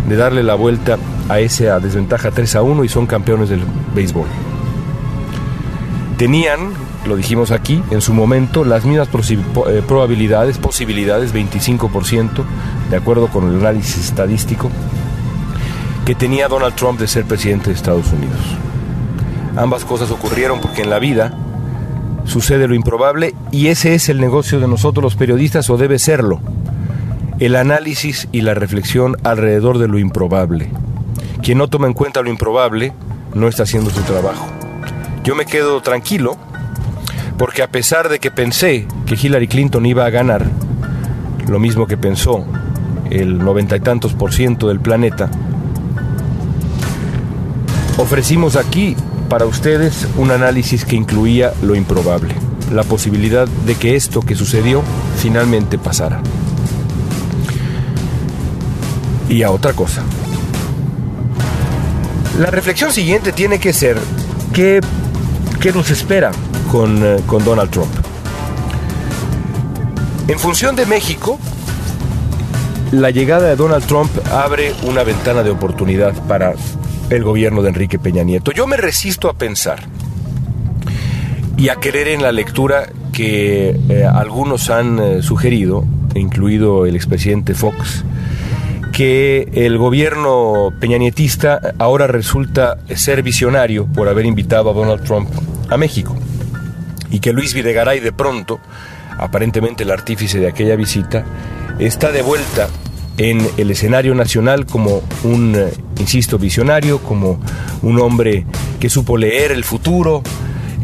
de 0.09 0.17
darle 0.17 0.43
la 0.43 0.55
vuelta 0.55 0.99
a 1.29 1.41
esa 1.41 1.81
desventaja 1.81 2.31
3 2.31 2.57
a 2.57 2.63
1 2.63 2.85
y 2.85 2.89
son 2.89 3.07
campeones 3.07 3.49
del 3.49 3.63
béisbol. 3.95 4.27
Tenían, 6.19 6.73
lo 7.07 7.17
dijimos 7.17 7.51
aquí, 7.51 7.83
en 7.91 8.01
su 8.01 8.15
momento 8.15 8.65
las 8.65 8.85
mismas 8.85 9.09
eh, 9.09 9.83
probabilidades, 9.87 10.59
posibilidades, 10.59 11.35
25%, 11.35 12.45
de 12.91 12.97
acuerdo 12.97 13.29
con 13.29 13.49
el 13.49 13.61
análisis 13.61 13.99
estadístico, 13.99 14.71
que 16.05 16.15
tenía 16.15 16.49
Donald 16.49 16.75
Trump 16.75 17.01
de 17.01 17.09
ser 17.09 17.25
presidente 17.25 17.71
de 17.71 17.75
Estados 17.75 18.13
Unidos. 18.13 18.39
Ambas 19.57 19.87
cosas 19.87 20.11
ocurrieron 20.11 20.61
porque 20.61 20.83
en 20.83 20.91
la 20.91 20.99
vida 20.99 21.33
sucede 22.25 22.69
lo 22.69 22.75
improbable 22.75 23.35
y 23.51 23.69
ese 23.69 23.95
es 23.95 24.09
el 24.09 24.21
negocio 24.21 24.61
de 24.61 24.69
nosotros 24.69 25.03
los 25.03 25.17
periodistas 25.17 25.71
o 25.71 25.79
debe 25.79 25.99
serlo. 25.99 26.41
El 27.39 27.57
análisis 27.57 28.29
y 28.33 28.43
la 28.43 28.55
reflexión 28.55 29.17
alrededor 29.25 29.79
de 29.79 29.89
lo 29.89 29.99
improbable. 29.99 30.71
Quien 31.43 31.59
no 31.59 31.69
toma 31.69 31.87
en 31.87 31.95
cuenta 31.95 32.23
lo 32.23 32.29
improbable 32.29 32.93
no 33.35 33.49
está 33.49 33.63
haciendo 33.63 33.91
su 33.91 34.03
trabajo. 34.03 34.47
Yo 35.25 35.35
me 35.35 35.47
quedo 35.47 35.81
tranquilo 35.81 36.37
porque 37.39 37.63
a 37.63 37.71
pesar 37.71 38.09
de 38.09 38.19
que 38.19 38.31
pensé 38.31 38.87
que 39.07 39.15
Hillary 39.15 39.49
Clinton 39.49 39.87
iba 39.87 40.05
a 40.05 40.11
ganar, 40.11 40.47
lo 41.49 41.59
mismo 41.59 41.87
que 41.87 41.97
pensó 41.97 42.45
el 43.11 43.39
noventa 43.39 43.77
y 43.77 43.81
tantos 43.81 44.13
por 44.13 44.35
ciento 44.35 44.69
del 44.69 44.81
planeta, 44.81 45.31
ofrecimos 47.99 48.57
aquí 48.57 48.97
para 49.29 49.47
ustedes 49.47 50.07
un 50.17 50.31
análisis 50.31 50.85
que 50.85 50.97
incluía 50.97 51.53
lo 51.63 51.75
improbable, 51.75 52.35
la 52.73 52.83
posibilidad 52.83 53.47
de 53.47 53.75
que 53.75 53.97
esto 53.97 54.21
que 54.21 54.35
sucedió 54.35 54.83
finalmente 55.19 55.79
pasara. 55.79 56.21
Y 59.29 59.43
a 59.43 59.51
otra 59.51 59.73
cosa. 59.73 60.03
La 62.39 62.51
reflexión 62.51 62.93
siguiente 62.93 63.33
tiene 63.33 63.59
que 63.59 63.73
ser 63.73 63.99
qué, 64.53 64.81
qué 65.61 65.73
nos 65.73 65.91
espera 65.91 66.31
con, 66.71 67.03
eh, 67.03 67.17
con 67.27 67.45
Donald 67.45 67.71
Trump. 67.71 67.91
En 70.29 70.39
función 70.39 70.77
de 70.77 70.87
México, 70.87 71.39
la 72.93 73.11
llegada 73.11 73.49
de 73.49 73.57
Donald 73.57 73.85
Trump 73.87 74.11
abre 74.33 74.75
una 74.83 75.03
ventana 75.03 75.43
de 75.43 75.51
oportunidad 75.51 76.15
para 76.27 76.55
el 77.11 77.23
gobierno 77.23 77.63
de 77.63 77.69
Enrique 77.69 77.99
Peña 77.99 78.23
Nieto. 78.23 78.53
Yo 78.53 78.67
me 78.67 78.77
resisto 78.77 79.29
a 79.29 79.35
pensar 79.35 79.81
y 81.57 81.69
a 81.69 81.77
querer 81.77 82.09
en 82.09 82.23
la 82.23 82.33
lectura 82.33 82.89
que 83.13 83.79
eh, 83.89 84.05
algunos 84.05 84.71
han 84.71 84.99
eh, 84.99 85.23
sugerido, 85.23 85.85
incluido 86.15 86.87
el 86.87 86.97
expresidente 86.97 87.55
Fox, 87.55 88.05
que 88.93 89.49
el 89.55 89.79
gobierno 89.79 90.73
peñanietista 90.81 91.75
ahora 91.79 92.07
resulta 92.07 92.79
ser 92.95 93.23
visionario 93.23 93.87
por 93.87 94.09
haber 94.09 94.27
invitado 94.27 94.71
a 94.71 94.73
Donald 94.73 95.05
Trump 95.05 95.29
a 95.69 95.77
México 95.77 96.17
y 97.11 97.21
que 97.21 97.33
Luis 97.33 97.55
Videgaray 97.55 98.01
de 98.01 98.13
pronto, 98.13 98.59
aparentemente 99.19 99.85
el 99.85 99.91
artífice 99.91 100.39
de 100.39 100.49
aquella 100.49 100.77
visita, 100.77 101.25
está 101.79 102.11
de 102.11 102.23
vuelta 102.23 102.69
en 103.19 103.47
el 103.57 103.71
escenario 103.71 104.15
nacional 104.15 104.67
como 104.67 105.03
un, 105.25 105.55
eh, 105.57 105.73
insisto, 105.99 106.39
visionario, 106.39 106.99
como 106.99 107.41
un 107.83 108.01
hombre 108.01 108.47
que 108.81 108.91
supo 108.91 109.17
leer 109.17 109.53
el 109.53 109.65
futuro, 109.65 110.23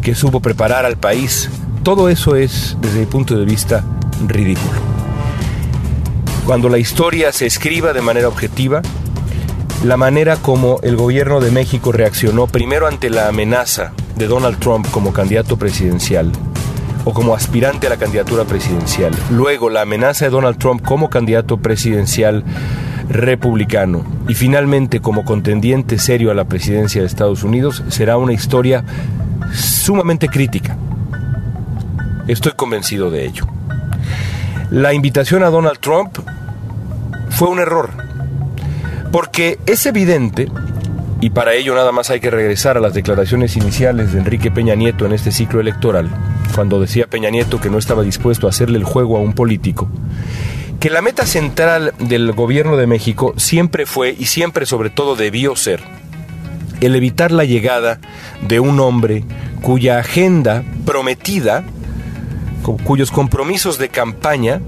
que 0.02 0.14
supo 0.14 0.40
preparar 0.40 0.84
al 0.84 0.96
país. 0.96 1.50
Todo 1.82 2.08
eso 2.08 2.36
es, 2.36 2.76
desde 2.80 3.00
mi 3.00 3.06
punto 3.06 3.36
de 3.36 3.44
vista, 3.44 3.84
ridículo. 4.26 4.80
Cuando 6.46 6.68
la 6.68 6.78
historia 6.78 7.32
se 7.32 7.46
escriba 7.46 7.92
de 7.92 8.02
manera 8.02 8.28
objetiva, 8.28 8.82
la 9.84 9.96
manera 9.96 10.36
como 10.36 10.78
el 10.82 10.96
gobierno 10.96 11.40
de 11.40 11.50
México 11.50 11.92
reaccionó 11.92 12.46
primero 12.46 12.86
ante 12.86 13.10
la 13.10 13.28
amenaza 13.28 13.92
de 14.16 14.26
Donald 14.26 14.58
Trump 14.58 14.88
como 14.90 15.12
candidato 15.12 15.56
presidencial 15.56 16.32
o 17.04 17.12
como 17.12 17.34
aspirante 17.34 17.86
a 17.86 17.90
la 17.90 17.96
candidatura 17.96 18.44
presidencial. 18.44 19.12
Luego 19.30 19.70
la 19.70 19.82
amenaza 19.82 20.24
de 20.24 20.30
Donald 20.30 20.58
Trump 20.58 20.82
como 20.82 21.10
candidato 21.10 21.56
presidencial 21.58 22.44
republicano 23.08 24.04
y 24.28 24.34
finalmente 24.34 25.00
como 25.00 25.24
contendiente 25.24 25.98
serio 25.98 26.30
a 26.30 26.34
la 26.34 26.44
presidencia 26.44 27.00
de 27.00 27.06
Estados 27.06 27.42
Unidos 27.42 27.82
será 27.88 28.16
una 28.16 28.32
historia 28.32 28.84
sumamente 29.52 30.28
crítica. 30.28 30.76
Estoy 32.28 32.52
convencido 32.52 33.10
de 33.10 33.26
ello. 33.26 33.46
La 34.70 34.94
invitación 34.94 35.42
a 35.42 35.50
Donald 35.50 35.78
Trump 35.80 36.18
fue 37.28 37.48
un 37.48 37.58
error, 37.58 37.90
porque 39.10 39.58
es 39.66 39.84
evidente, 39.86 40.48
y 41.20 41.30
para 41.30 41.54
ello 41.54 41.74
nada 41.74 41.92
más 41.92 42.10
hay 42.10 42.20
que 42.20 42.30
regresar 42.30 42.76
a 42.76 42.80
las 42.80 42.94
declaraciones 42.94 43.56
iniciales 43.56 44.12
de 44.12 44.20
Enrique 44.20 44.50
Peña 44.50 44.74
Nieto 44.74 45.04
en 45.04 45.12
este 45.12 45.32
ciclo 45.32 45.60
electoral, 45.60 46.08
cuando 46.54 46.80
decía 46.80 47.06
Peña 47.06 47.30
Nieto 47.30 47.60
que 47.60 47.70
no 47.70 47.78
estaba 47.78 48.02
dispuesto 48.02 48.46
a 48.46 48.50
hacerle 48.50 48.78
el 48.78 48.84
juego 48.84 49.16
a 49.16 49.20
un 49.20 49.32
político, 49.32 49.88
que 50.80 50.90
la 50.90 51.02
meta 51.02 51.26
central 51.26 51.94
del 51.98 52.32
gobierno 52.32 52.76
de 52.76 52.86
México 52.86 53.34
siempre 53.36 53.86
fue 53.86 54.14
y 54.18 54.26
siempre 54.26 54.66
sobre 54.66 54.90
todo 54.90 55.16
debió 55.16 55.56
ser 55.56 55.80
el 56.80 56.96
evitar 56.96 57.30
la 57.30 57.44
llegada 57.44 58.00
de 58.46 58.58
un 58.58 58.80
hombre 58.80 59.24
cuya 59.62 59.98
agenda 59.98 60.64
prometida, 60.84 61.62
cuyos 62.84 63.12
compromisos 63.12 63.78
de 63.78 63.88
campaña 63.88 64.60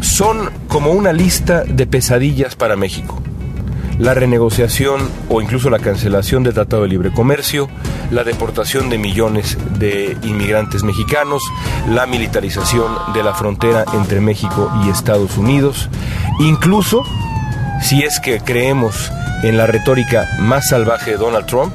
son 0.00 0.50
como 0.68 0.92
una 0.92 1.12
lista 1.12 1.64
de 1.64 1.86
pesadillas 1.86 2.54
para 2.54 2.76
México 2.76 3.22
la 3.98 4.14
renegociación 4.14 5.10
o 5.28 5.40
incluso 5.40 5.70
la 5.70 5.78
cancelación 5.78 6.42
del 6.42 6.54
Tratado 6.54 6.82
de 6.82 6.88
Libre 6.88 7.12
Comercio, 7.12 7.68
la 8.10 8.24
deportación 8.24 8.88
de 8.90 8.98
millones 8.98 9.58
de 9.78 10.16
inmigrantes 10.22 10.82
mexicanos, 10.82 11.42
la 11.88 12.06
militarización 12.06 12.92
de 13.14 13.22
la 13.22 13.34
frontera 13.34 13.84
entre 13.94 14.20
México 14.20 14.70
y 14.84 14.90
Estados 14.90 15.36
Unidos, 15.36 15.88
incluso 16.40 17.04
si 17.82 18.02
es 18.02 18.20
que 18.20 18.40
creemos 18.40 19.10
en 19.42 19.56
la 19.56 19.66
retórica 19.66 20.28
más 20.38 20.68
salvaje 20.68 21.12
de 21.12 21.16
Donald 21.16 21.46
Trump, 21.46 21.72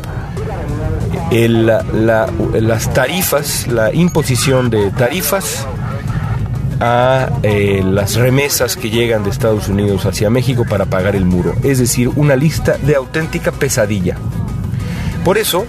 las 2.54 2.94
tarifas, 2.94 3.68
la 3.68 3.94
imposición 3.94 4.70
de 4.70 4.92
tarifas 4.92 5.68
a 6.80 7.30
eh, 7.44 7.82
las 7.84 8.16
remesas 8.16 8.76
que 8.76 8.90
llegan 8.90 9.24
de 9.24 9.30
Estados 9.30 9.68
Unidos 9.68 10.06
hacia 10.06 10.30
México 10.30 10.66
para 10.70 10.86
pagar 10.86 11.16
el 11.16 11.26
muro. 11.26 11.56
Es 11.64 11.80
decir, 11.80 12.10
una 12.16 12.36
lista 12.36 12.78
de 12.78 12.96
auténtica 12.96 13.52
pesadilla. 13.52 14.18
Por 15.24 15.38
eso, 15.38 15.66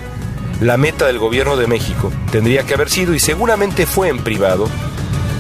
la 0.61 0.77
meta 0.77 1.07
del 1.07 1.19
gobierno 1.19 1.57
de 1.57 1.67
México 1.67 2.13
tendría 2.31 2.65
que 2.65 2.75
haber 2.75 2.91
sido, 2.91 3.15
y 3.15 3.19
seguramente 3.19 3.87
fue 3.87 4.09
en 4.09 4.19
privado, 4.19 4.69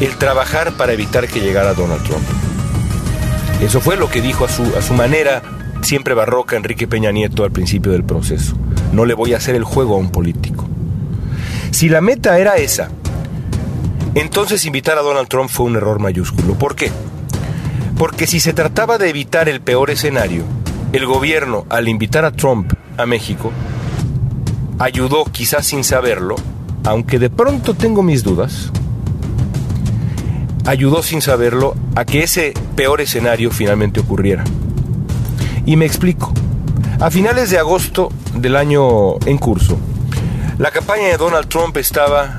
el 0.01 0.17
trabajar 0.17 0.73
para 0.77 0.93
evitar 0.93 1.29
que 1.29 1.41
llegara 1.41 1.75
Donald 1.75 2.03
Trump. 2.05 2.25
Eso 3.61 3.81
fue 3.81 3.97
lo 3.97 4.09
que 4.09 4.23
dijo 4.23 4.45
a 4.45 4.49
su, 4.49 4.63
a 4.77 4.83
su 4.83 4.95
manera 4.95 5.43
siempre 5.83 6.15
barroca 6.15 6.57
Enrique 6.57 6.87
Peña 6.87 7.11
Nieto 7.11 7.45
al 7.45 7.51
principio 7.51 7.93
del 7.93 8.05
proceso. 8.05 8.55
No 8.93 9.05
le 9.05 9.15
voy 9.15 9.35
a 9.35 9.39
hacer 9.39 9.55
el 9.55 9.65
juego 9.65 9.95
a 9.95 9.99
un 9.99 10.11
político. 10.11 10.67
Si 11.71 11.89
la 11.89 12.01
meta 12.01 12.39
era 12.39 12.57
esa, 12.57 12.91
entonces 14.21 14.65
invitar 14.65 14.99
a 14.99 15.03
Donald 15.03 15.29
Trump 15.29 15.51
fue 15.51 15.67
un 15.67 15.77
error 15.77 15.99
mayúsculo. 15.99 16.55
¿Por 16.55 16.75
qué? 16.75 16.91
Porque 17.97 18.27
si 18.27 18.41
se 18.41 18.53
trataba 18.53 18.99
de 18.99 19.09
evitar 19.09 19.49
el 19.49 19.61
peor 19.61 19.91
escenario, 19.91 20.45
el 20.93 21.07
gobierno, 21.07 21.67
al 21.69 21.89
invitar 21.89 22.25
a 22.25 22.33
Trump 22.33 22.73
a 22.97 23.07
México, 23.07 23.53
ayudó, 24.79 25.25
quizás 25.25 25.67
sin 25.67 25.85
saberlo, 25.85 26.37
aunque 26.85 27.19
de 27.19 27.31
pronto 27.31 27.75
tengo 27.75 28.03
mis 28.03 28.23
dudas, 28.23 28.71
ayudó 30.65 31.03
sin 31.03 31.23
saberlo 31.23 31.75
a 31.95 32.05
que 32.05 32.23
ese 32.23 32.55
peor 32.77 33.01
escenario 33.01 33.51
finalmente 33.51 34.01
ocurriera. 34.01 34.45
Y 35.67 35.77
me 35.77 35.87
explico. 35.87 36.33
A 37.01 37.11
finales 37.11 37.51
de 37.51 37.59
agosto 37.59 38.11
del 38.35 38.57
año 38.57 39.19
en 39.27 39.39
curso, 39.39 39.79
la 40.59 40.71
campaña 40.71 41.09
de 41.09 41.17
Donald 41.17 41.49
Trump 41.49 41.77
estaba 41.77 42.39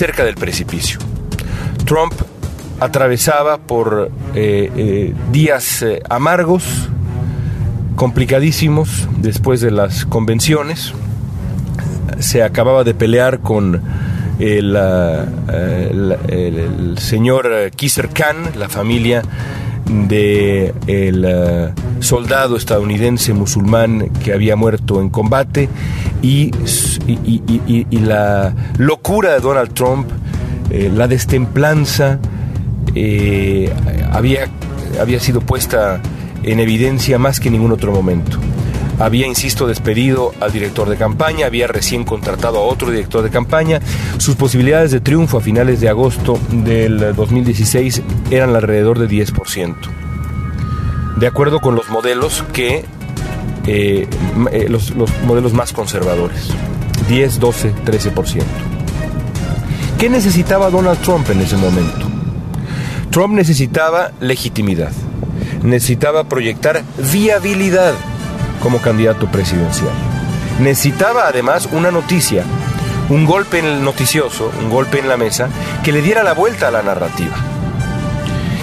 cerca 0.00 0.24
del 0.24 0.36
precipicio. 0.36 0.98
Trump 1.84 2.14
atravesaba 2.80 3.58
por 3.58 4.10
eh, 4.34 4.72
eh, 4.74 5.14
días 5.30 5.82
eh, 5.82 6.02
amargos, 6.08 6.88
complicadísimos 7.96 9.06
después 9.18 9.60
de 9.60 9.70
las 9.70 10.06
convenciones. 10.06 10.94
Se 12.18 12.42
acababa 12.42 12.82
de 12.82 12.94
pelear 12.94 13.40
con 13.40 13.82
el, 14.38 14.74
el 16.28 16.96
señor 16.96 17.70
Kisser 17.76 18.08
Khan, 18.08 18.52
la 18.56 18.70
familia 18.70 19.20
de 19.86 20.74
el 20.86 21.24
eh, 21.26 21.72
soldado 22.00 22.56
estadounidense 22.56 23.32
musulmán 23.32 24.10
que 24.24 24.32
había 24.32 24.56
muerto 24.56 25.00
en 25.00 25.10
combate 25.10 25.68
y, 26.22 26.50
y, 27.06 27.98
la 27.98 28.54
locura 28.78 29.32
de 29.32 29.40
Donald 29.40 29.72
Trump, 29.72 30.08
eh, 30.70 30.90
la 30.94 31.08
destemplanza, 31.08 32.18
eh, 32.94 33.72
había, 34.12 34.48
había 35.00 35.20
sido 35.20 35.40
puesta 35.40 36.00
en 36.42 36.60
evidencia 36.60 37.18
más 37.18 37.40
que 37.40 37.48
en 37.48 37.54
ningún 37.54 37.72
otro 37.72 37.92
momento. 37.92 38.38
Había, 39.00 39.26
insisto, 39.26 39.66
despedido 39.66 40.32
al 40.40 40.52
director 40.52 40.86
de 40.88 40.98
campaña, 40.98 41.46
había 41.46 41.66
recién 41.66 42.04
contratado 42.04 42.58
a 42.58 42.62
otro 42.62 42.90
director 42.90 43.22
de 43.22 43.30
campaña. 43.30 43.80
Sus 44.18 44.36
posibilidades 44.36 44.90
de 44.90 45.00
triunfo 45.00 45.38
a 45.38 45.40
finales 45.40 45.80
de 45.80 45.88
agosto 45.88 46.38
del 46.50 47.14
2016 47.16 48.02
eran 48.30 48.54
alrededor 48.54 48.98
de 48.98 49.08
10%. 49.08 49.74
De 51.16 51.26
acuerdo 51.26 51.60
con 51.60 51.74
los 51.74 51.88
modelos 51.88 52.44
que 52.52 52.84
eh, 53.66 54.06
eh, 54.52 54.66
los, 54.68 54.90
los, 54.90 55.10
modelos 55.26 55.54
más 55.54 55.72
conservadores. 55.72 56.50
10, 57.08 57.40
12, 57.40 57.74
13%. 57.86 58.42
¿Qué 59.98 60.10
necesitaba 60.10 60.68
Donald 60.70 61.00
Trump 61.00 61.28
en 61.30 61.40
ese 61.40 61.56
momento? 61.56 62.06
Trump 63.10 63.34
necesitaba 63.34 64.12
legitimidad, 64.20 64.92
necesitaba 65.62 66.24
proyectar 66.24 66.84
viabilidad 67.12 67.94
como 68.60 68.80
candidato 68.80 69.26
presidencial. 69.26 69.92
Necesitaba 70.60 71.26
además 71.26 71.68
una 71.72 71.90
noticia, 71.90 72.44
un 73.08 73.24
golpe 73.24 73.58
en 73.58 73.64
el 73.64 73.82
noticioso, 73.82 74.52
un 74.60 74.70
golpe 74.70 74.98
en 74.98 75.08
la 75.08 75.16
mesa, 75.16 75.48
que 75.82 75.92
le 75.92 76.02
diera 76.02 76.22
la 76.22 76.34
vuelta 76.34 76.68
a 76.68 76.70
la 76.70 76.82
narrativa. 76.82 77.34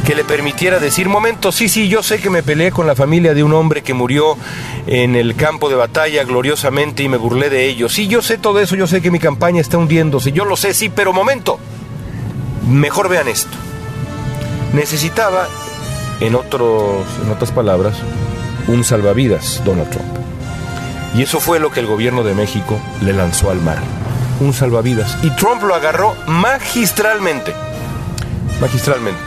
Que 0.06 0.16
le 0.16 0.24
permitiera 0.24 0.80
decir, 0.80 1.10
momento, 1.10 1.52
sí, 1.52 1.68
sí, 1.68 1.90
yo 1.90 2.02
sé 2.02 2.20
que 2.20 2.30
me 2.30 2.44
peleé 2.44 2.72
con 2.72 2.88
la 2.88 2.96
familia 2.96 3.34
de 3.34 3.44
un 3.44 3.54
hombre 3.54 3.82
que 3.82 3.94
murió 3.94 4.38
en 4.86 5.16
el 5.16 5.36
campo 5.36 5.70
de 5.70 5.76
batalla 5.76 6.24
gloriosamente 6.24 7.04
y 7.04 7.10
me 7.10 7.18
burlé 7.18 7.50
de 7.50 7.66
ellos. 7.66 7.94
Sí, 7.94 8.08
yo 8.08 8.22
sé 8.22 8.38
todo 8.38 8.60
eso, 8.62 8.76
yo 8.76 8.88
sé 8.88 9.02
que 9.02 9.12
mi 9.12 9.20
campaña 9.20 9.60
está 9.60 9.78
hundiéndose, 9.78 10.32
yo 10.32 10.46
lo 10.46 10.56
sé, 10.56 10.74
sí, 10.74 10.90
pero 10.90 11.12
momento, 11.12 11.60
mejor 12.70 13.10
vean 13.10 13.28
esto. 13.28 13.52
Necesitaba, 14.74 15.48
en, 16.22 16.36
otros, 16.36 17.06
en 17.26 17.32
otras 17.32 17.52
palabras, 17.52 17.96
un 18.68 18.84
salvavidas, 18.84 19.62
Donald 19.64 19.90
Trump. 19.90 20.18
Y 21.16 21.22
eso 21.22 21.40
fue 21.40 21.60
lo 21.60 21.72
que 21.72 21.80
el 21.80 21.88
gobierno 21.88 22.24
de 22.24 22.34
México 22.34 22.80
le 23.02 23.14
lanzó 23.14 23.50
al 23.50 23.62
mar. 23.62 23.80
Un 24.40 24.54
salvavidas. 24.54 25.18
Y 25.24 25.30
Trump 25.32 25.64
lo 25.64 25.74
agarró 25.74 26.16
magistralmente. 26.28 27.54
Magistralmente. 28.62 29.22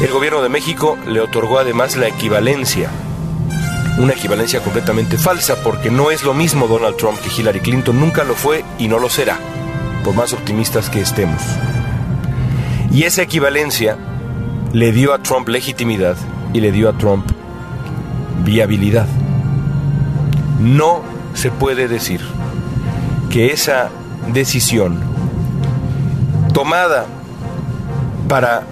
El 0.00 0.10
gobierno 0.10 0.42
de 0.42 0.48
México 0.48 0.98
le 1.06 1.20
otorgó 1.20 1.58
además 1.58 1.96
la 1.96 2.08
equivalencia. 2.08 2.90
Una 3.98 4.14
equivalencia 4.14 4.60
completamente 4.60 5.18
falsa 5.18 5.62
porque 5.62 5.90
no 5.90 6.10
es 6.10 6.22
lo 6.22 6.34
mismo 6.34 6.66
Donald 6.66 6.96
Trump 6.96 7.18
que 7.20 7.30
Hillary 7.30 7.60
Clinton. 7.60 8.00
Nunca 8.00 8.24
lo 8.24 8.34
fue 8.34 8.64
y 8.78 8.88
no 8.88 8.98
lo 8.98 9.08
será, 9.08 9.38
por 10.04 10.14
más 10.14 10.32
optimistas 10.32 10.90
que 10.90 11.00
estemos. 11.00 11.40
Y 12.90 13.04
esa 13.04 13.22
equivalencia 13.22 13.96
le 14.72 14.92
dio 14.92 15.14
a 15.14 15.18
Trump 15.18 15.48
legitimidad 15.48 16.16
y 16.52 16.60
le 16.60 16.72
dio 16.72 16.88
a 16.88 16.98
Trump 16.98 17.35
viabilidad. 18.44 19.06
No 20.60 21.02
se 21.34 21.50
puede 21.50 21.88
decir 21.88 22.20
que 23.30 23.52
esa 23.52 23.90
decisión 24.32 25.00
tomada 26.52 27.06
para 28.28 28.62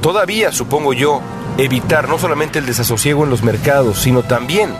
todavía, 0.00 0.52
supongo 0.52 0.92
yo, 0.92 1.20
evitar 1.58 2.08
no 2.08 2.18
solamente 2.18 2.58
el 2.58 2.66
desasosiego 2.66 3.24
en 3.24 3.30
los 3.30 3.42
mercados, 3.42 4.00
sino 4.00 4.22
también 4.22 4.70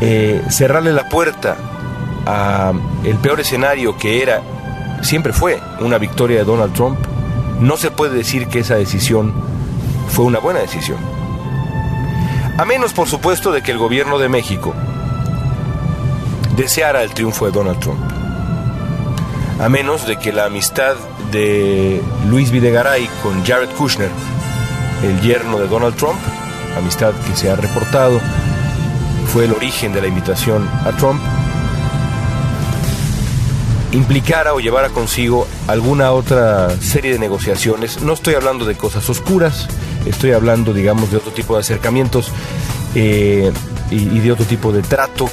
eh, 0.00 0.42
cerrarle 0.50 0.92
la 0.92 1.08
puerta 1.08 1.56
a 2.26 2.72
el 3.04 3.16
peor 3.16 3.40
escenario 3.40 3.96
que 3.96 4.22
era, 4.22 4.42
siempre 5.02 5.32
fue 5.32 5.60
una 5.80 5.98
victoria 5.98 6.38
de 6.38 6.44
Donald 6.44 6.72
Trump, 6.74 6.98
no 7.60 7.76
se 7.76 7.90
puede 7.90 8.16
decir 8.16 8.48
que 8.48 8.58
esa 8.58 8.74
decisión 8.74 9.32
fue 10.08 10.24
una 10.24 10.38
buena 10.38 10.60
decisión. 10.60 11.15
A 12.58 12.64
menos, 12.64 12.94
por 12.94 13.06
supuesto, 13.06 13.52
de 13.52 13.62
que 13.62 13.70
el 13.70 13.78
gobierno 13.78 14.18
de 14.18 14.30
México 14.30 14.74
deseara 16.56 17.02
el 17.02 17.12
triunfo 17.12 17.44
de 17.44 17.52
Donald 17.52 17.78
Trump. 17.80 18.00
A 19.60 19.68
menos 19.68 20.06
de 20.06 20.16
que 20.16 20.32
la 20.32 20.46
amistad 20.46 20.96
de 21.30 22.02
Luis 22.28 22.50
Videgaray 22.50 23.10
con 23.22 23.44
Jared 23.44 23.68
Kushner, 23.76 24.10
el 25.02 25.20
yerno 25.20 25.58
de 25.58 25.68
Donald 25.68 25.96
Trump, 25.96 26.18
amistad 26.78 27.12
que 27.26 27.36
se 27.36 27.50
ha 27.50 27.56
reportado, 27.56 28.20
fue 29.32 29.44
el 29.44 29.52
origen 29.52 29.92
de 29.92 30.00
la 30.00 30.06
invitación 30.06 30.66
a 30.86 30.92
Trump, 30.92 31.20
implicara 33.96 34.54
o 34.54 34.60
llevara 34.60 34.90
consigo 34.90 35.46
alguna 35.66 36.12
otra 36.12 36.70
serie 36.80 37.12
de 37.12 37.18
negociaciones. 37.18 38.02
No 38.02 38.12
estoy 38.12 38.34
hablando 38.34 38.64
de 38.64 38.74
cosas 38.76 39.08
oscuras, 39.08 39.68
estoy 40.04 40.32
hablando, 40.32 40.72
digamos, 40.72 41.10
de 41.10 41.16
otro 41.16 41.32
tipo 41.32 41.54
de 41.54 41.60
acercamientos 41.60 42.28
eh, 42.94 43.52
y, 43.90 43.96
y 43.96 44.20
de 44.20 44.32
otro 44.32 44.44
tipo 44.44 44.72
de 44.72 44.82
trato 44.82 45.28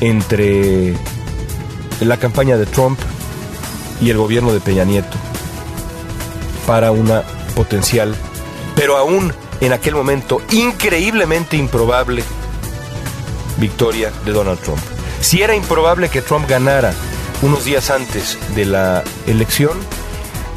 entre 0.00 0.94
la 2.00 2.16
campaña 2.18 2.56
de 2.56 2.66
Trump 2.66 2.98
y 4.00 4.10
el 4.10 4.18
gobierno 4.18 4.52
de 4.52 4.60
Peña 4.60 4.84
Nieto 4.84 5.16
para 6.66 6.92
una 6.92 7.22
potencial, 7.54 8.14
pero 8.74 8.96
aún 8.96 9.32
en 9.60 9.72
aquel 9.72 9.94
momento 9.94 10.42
increíblemente 10.50 11.56
improbable 11.56 12.22
victoria 13.58 14.10
de 14.24 14.32
Donald 14.32 14.60
Trump. 14.60 14.80
Si 15.20 15.40
era 15.40 15.54
improbable 15.54 16.08
que 16.08 16.20
Trump 16.20 16.48
ganara 16.48 16.92
unos 17.42 17.64
días 17.64 17.90
antes 17.90 18.38
de 18.54 18.64
la 18.64 19.04
elección, 19.26 19.78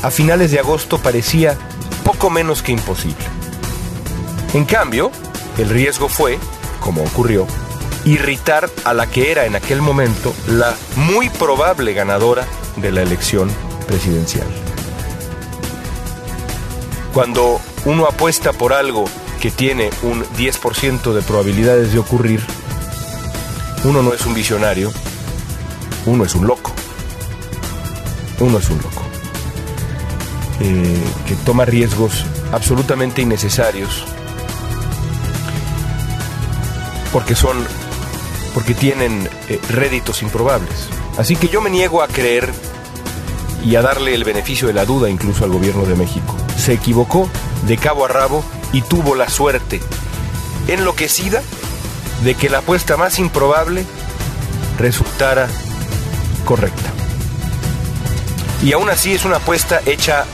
a 0.04 0.12
finales 0.12 0.52
de 0.52 0.60
agosto 0.60 1.00
parecía 1.00 1.58
poco 2.04 2.30
menos 2.30 2.62
que 2.62 2.72
imposible. 2.72 3.26
En 4.54 4.66
cambio, 4.66 5.12
el 5.58 5.70
riesgo 5.70 6.08
fue, 6.08 6.40
como 6.80 7.04
ocurrió, 7.04 7.46
irritar 8.06 8.70
a 8.86 8.94
la 8.94 9.08
que 9.08 9.32
era 9.32 9.46
en 9.46 9.56
aquel 9.56 9.82
momento 9.82 10.34
la 10.48 10.74
muy 10.96 11.30
probable 11.30 11.94
ganadora 11.94 12.46
de 12.78 12.92
la 12.92 13.02
elección 13.02 13.50
presidencial. 13.88 14.48
Cuando 17.14 17.60
uno 17.86 18.06
apuesta 18.06 18.54
por 18.54 18.74
algo 18.74 19.06
que 19.42 19.52
tiene 19.52 19.90
un 20.04 20.24
10% 20.24 21.14
de 21.14 21.22
probabilidades 21.22 21.92
de 21.92 22.00
ocurrir, 22.00 22.42
uno 23.84 24.02
no 24.04 24.14
es 24.14 24.26
un 24.26 24.34
visionario, 24.34 24.92
uno 26.08 26.24
es 26.24 26.34
un 26.36 26.48
loco. 26.48 26.72
Uno 28.40 28.58
es 28.58 28.70
un 28.70 28.78
loco. 28.78 29.04
Eh, 30.60 31.04
que 31.28 31.36
toma 31.36 31.66
riesgos 31.66 32.26
absolutamente 32.52 33.22
innecesarios 33.22 34.06
porque 37.14 37.36
son 37.36 37.58
porque 38.56 38.74
tienen 38.74 39.30
eh, 39.50 39.60
réditos 39.70 40.24
improbables. 40.24 40.88
Así 41.18 41.36
que 41.36 41.48
yo 41.48 41.62
me 41.62 41.70
niego 41.70 42.02
a 42.02 42.08
creer 42.08 42.52
y 43.64 43.76
a 43.76 43.82
darle 43.82 44.16
el 44.16 44.24
beneficio 44.24 44.68
de 44.68 44.74
la 44.74 44.86
duda 44.86 45.10
incluso 45.10 45.44
al 45.44 45.52
gobierno 45.52 45.86
de 45.86 45.96
México. 45.96 46.36
Se 46.58 46.74
equivocó 46.74 47.30
de 47.68 47.78
cabo 47.78 48.06
a 48.06 48.08
rabo 48.08 48.44
y 48.72 48.82
tuvo 48.82 49.14
la 49.14 49.30
suerte 49.30 49.80
enloquecida 50.68 51.44
de 52.24 52.34
que 52.34 52.50
la 52.50 52.60
apuesta 52.60 52.98
más 52.98 53.20
improbable 53.20 53.86
resultara 54.80 55.48
correcta. 56.48 56.90
Y 58.64 58.72
aún 58.72 58.90
así 58.90 59.14
es 59.14 59.26
una 59.26 59.36
apuesta 59.36 59.82
hecha 59.86 60.26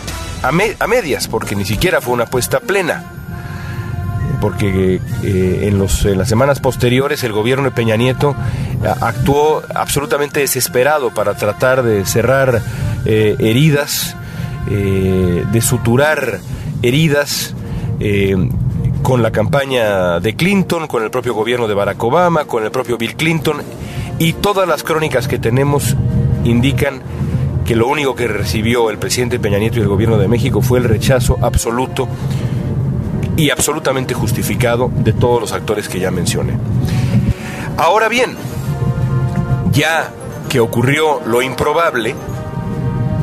a, 0.44 0.52
medias, 0.88 1.28
porque 1.28 1.56
ni 1.56 1.66
siquiera 1.66 2.02
fue 2.02 2.14
una 2.14 2.26
apuesta 2.26 2.60
plena. 2.60 3.04
Porque 4.40 5.02
eh, 5.24 5.60
en, 5.64 5.80
los, 5.80 6.06
en 6.06 6.20
las 6.20 6.30
semanas 6.30 6.60
posteriores 6.60 7.24
el 7.24 7.32
gobierno 7.32 7.66
de 7.66 7.72
Peña 7.72 7.96
Nieto 7.96 8.36
eh, 8.84 8.94
actuó 9.02 9.64
absolutamente 9.74 10.42
desesperado 10.42 11.14
para 11.14 11.36
tratar 11.36 11.82
de 11.82 12.06
cerrar 12.06 12.62
eh, 13.06 13.36
heridas, 13.40 14.16
de 14.66 15.62
suturar 15.62 16.40
heridas 16.82 17.54
con 19.02 19.22
la 19.22 19.32
campaña 19.32 20.22
de 20.22 20.36
Clinton, 20.36 20.88
con 20.88 21.04
el 21.04 21.12
propio 21.12 21.34
gobierno 21.34 21.68
de 21.68 21.74
Barack 21.74 22.02
Obama, 22.02 22.46
con 22.46 22.64
el 22.64 22.72
propio 22.72 22.98
Bill 22.98 23.16
Clinton, 23.16 23.62
y 24.24 24.32
todas 24.32 24.66
las 24.66 24.84
crónicas 24.84 25.28
que 25.28 25.38
tenemos 25.38 25.98
indican 26.46 27.02
que 27.66 27.76
lo 27.76 27.88
único 27.88 28.16
que 28.16 28.26
recibió 28.26 28.90
el 28.90 28.98
presidente 28.98 29.38
Peña 29.38 29.58
Nieto 29.58 29.80
y 29.80 29.82
el 29.82 29.90
gobierno 29.90 30.18
de 30.18 30.30
México 30.30 30.62
fue 30.62 30.80
el 30.80 30.86
rechazo 30.86 31.38
absoluto 31.42 32.08
y 33.36 33.50
absolutamente 33.50 34.14
justificado 34.14 34.90
de 34.96 35.12
todos 35.12 35.42
los 35.42 35.52
actores 35.52 35.90
que 35.90 36.00
ya 36.00 36.10
mencioné. 36.10 36.54
Ahora 37.76 38.08
bien, 38.08 38.38
ya 39.74 40.10
que 40.48 40.62
ocurrió 40.62 41.20
lo 41.26 41.42
improbable, 41.42 42.16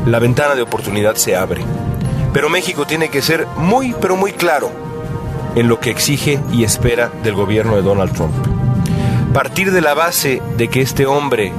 la 0.04 0.18
ventana 0.18 0.54
de 0.54 0.60
oportunidad 0.60 1.14
se 1.14 1.34
abre. 1.34 1.62
Pero 2.34 2.50
México 2.50 2.86
tiene 2.86 3.08
que 3.08 3.22
ser 3.22 3.46
muy, 3.56 3.94
pero 4.02 4.16
muy 4.16 4.32
claro 4.32 4.70
en 5.54 5.66
lo 5.66 5.80
que 5.80 5.88
exige 5.88 6.40
y 6.52 6.64
espera 6.64 7.10
del 7.22 7.36
gobierno 7.36 7.76
de 7.76 7.80
Donald 7.80 8.12
Trump. 8.12 8.59
Partir 9.32 9.70
de 9.70 9.80
la 9.80 9.94
base 9.94 10.42
de 10.56 10.66
que 10.66 10.80
este 10.80 11.06
hombre 11.06 11.52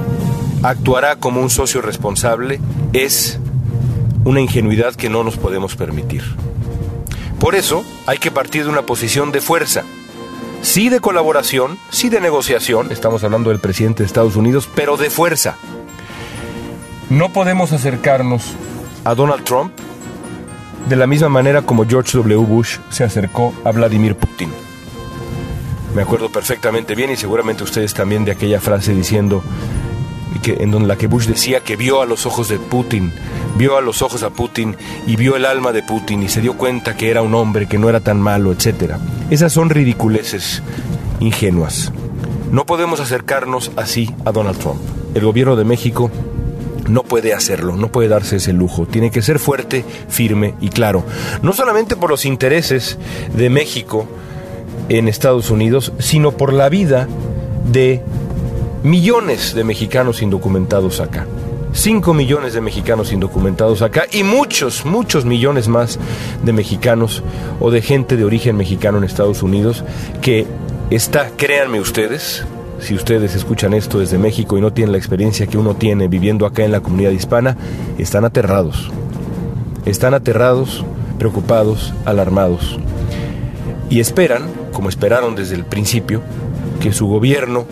actuará 0.62 1.16
como 1.16 1.40
un 1.40 1.48
socio 1.48 1.80
responsable 1.80 2.60
es 2.92 3.40
una 4.24 4.42
ingenuidad 4.42 4.94
que 4.94 5.08
no 5.08 5.24
nos 5.24 5.38
podemos 5.38 5.74
permitir. 5.74 6.22
Por 7.40 7.54
eso 7.54 7.82
hay 8.06 8.18
que 8.18 8.30
partir 8.30 8.64
de 8.64 8.70
una 8.70 8.82
posición 8.82 9.32
de 9.32 9.40
fuerza, 9.40 9.84
sí 10.60 10.90
de 10.90 11.00
colaboración, 11.00 11.78
sí 11.90 12.10
de 12.10 12.20
negociación, 12.20 12.92
estamos 12.92 13.24
hablando 13.24 13.48
del 13.48 13.58
presidente 13.58 14.02
de 14.02 14.06
Estados 14.06 14.36
Unidos, 14.36 14.68
pero 14.74 14.98
de 14.98 15.08
fuerza. 15.08 15.56
No 17.08 17.32
podemos 17.32 17.72
acercarnos 17.72 18.52
a 19.04 19.14
Donald 19.14 19.44
Trump 19.44 19.72
de 20.90 20.96
la 20.96 21.06
misma 21.06 21.30
manera 21.30 21.62
como 21.62 21.86
George 21.86 22.18
W. 22.18 22.36
Bush 22.46 22.76
se 22.90 23.02
acercó 23.02 23.54
a 23.64 23.72
Vladimir 23.72 24.14
Putin. 24.14 24.50
Me 25.94 26.02
acuerdo 26.02 26.30
perfectamente 26.30 26.94
bien 26.94 27.10
y 27.10 27.16
seguramente 27.16 27.64
ustedes 27.64 27.92
también 27.92 28.24
de 28.24 28.32
aquella 28.32 28.60
frase 28.60 28.94
diciendo 28.94 29.42
que, 30.42 30.54
en 30.60 30.70
donde 30.70 30.88
la 30.88 30.96
que 30.96 31.06
Bush 31.06 31.26
decía 31.26 31.60
que 31.60 31.76
vio 31.76 32.00
a 32.00 32.06
los 32.06 32.24
ojos 32.24 32.48
de 32.48 32.58
Putin, 32.58 33.12
vio 33.56 33.76
a 33.76 33.82
los 33.82 34.00
ojos 34.00 34.22
a 34.22 34.30
Putin 34.30 34.74
y 35.06 35.16
vio 35.16 35.36
el 35.36 35.44
alma 35.44 35.72
de 35.72 35.82
Putin 35.82 36.22
y 36.22 36.28
se 36.30 36.40
dio 36.40 36.56
cuenta 36.56 36.96
que 36.96 37.10
era 37.10 37.20
un 37.20 37.34
hombre, 37.34 37.68
que 37.68 37.78
no 37.78 37.90
era 37.90 38.00
tan 38.00 38.20
malo, 38.20 38.52
etc. 38.52 38.94
Esas 39.30 39.52
son 39.52 39.68
ridiculeces 39.68 40.62
ingenuas. 41.20 41.92
No 42.50 42.64
podemos 42.64 43.00
acercarnos 43.00 43.70
así 43.76 44.10
a 44.24 44.32
Donald 44.32 44.58
Trump. 44.58 44.80
El 45.14 45.24
gobierno 45.24 45.56
de 45.56 45.64
México 45.64 46.10
no 46.88 47.02
puede 47.02 47.34
hacerlo, 47.34 47.76
no 47.76 47.88
puede 47.88 48.08
darse 48.08 48.36
ese 48.36 48.52
lujo. 48.52 48.86
Tiene 48.86 49.10
que 49.10 49.22
ser 49.22 49.38
fuerte, 49.38 49.84
firme 50.08 50.54
y 50.60 50.70
claro. 50.70 51.04
No 51.42 51.52
solamente 51.52 51.96
por 51.96 52.10
los 52.10 52.24
intereses 52.24 52.98
de 53.34 53.50
México 53.50 54.08
en 54.98 55.08
Estados 55.08 55.50
Unidos, 55.50 55.92
sino 55.98 56.32
por 56.32 56.52
la 56.52 56.68
vida 56.68 57.08
de 57.70 58.02
millones 58.82 59.54
de 59.54 59.64
mexicanos 59.64 60.20
indocumentados 60.20 61.00
acá. 61.00 61.26
5 61.72 62.12
millones 62.12 62.52
de 62.52 62.60
mexicanos 62.60 63.12
indocumentados 63.12 63.80
acá 63.80 64.04
y 64.12 64.22
muchos, 64.22 64.84
muchos 64.84 65.24
millones 65.24 65.68
más 65.68 65.98
de 66.44 66.52
mexicanos 66.52 67.22
o 67.60 67.70
de 67.70 67.80
gente 67.80 68.18
de 68.18 68.24
origen 68.24 68.56
mexicano 68.56 68.98
en 68.98 69.04
Estados 69.04 69.42
Unidos 69.42 69.82
que 70.20 70.46
está, 70.90 71.30
créanme 71.34 71.80
ustedes, 71.80 72.44
si 72.78 72.94
ustedes 72.94 73.34
escuchan 73.34 73.72
esto 73.72 74.00
desde 74.00 74.18
México 74.18 74.58
y 74.58 74.60
no 74.60 74.74
tienen 74.74 74.92
la 74.92 74.98
experiencia 74.98 75.46
que 75.46 75.56
uno 75.56 75.74
tiene 75.74 76.08
viviendo 76.08 76.44
acá 76.44 76.64
en 76.64 76.72
la 76.72 76.80
comunidad 76.80 77.12
hispana, 77.12 77.56
están 77.96 78.26
aterrados. 78.26 78.90
Están 79.86 80.12
aterrados, 80.12 80.84
preocupados, 81.18 81.94
alarmados. 82.04 82.78
Y 83.88 84.00
esperan, 84.00 84.42
como 84.72 84.88
esperaron 84.88 85.34
desde 85.34 85.54
el 85.54 85.64
principio, 85.64 86.22
que 86.80 86.92
su 86.92 87.06
gobierno 87.06 87.66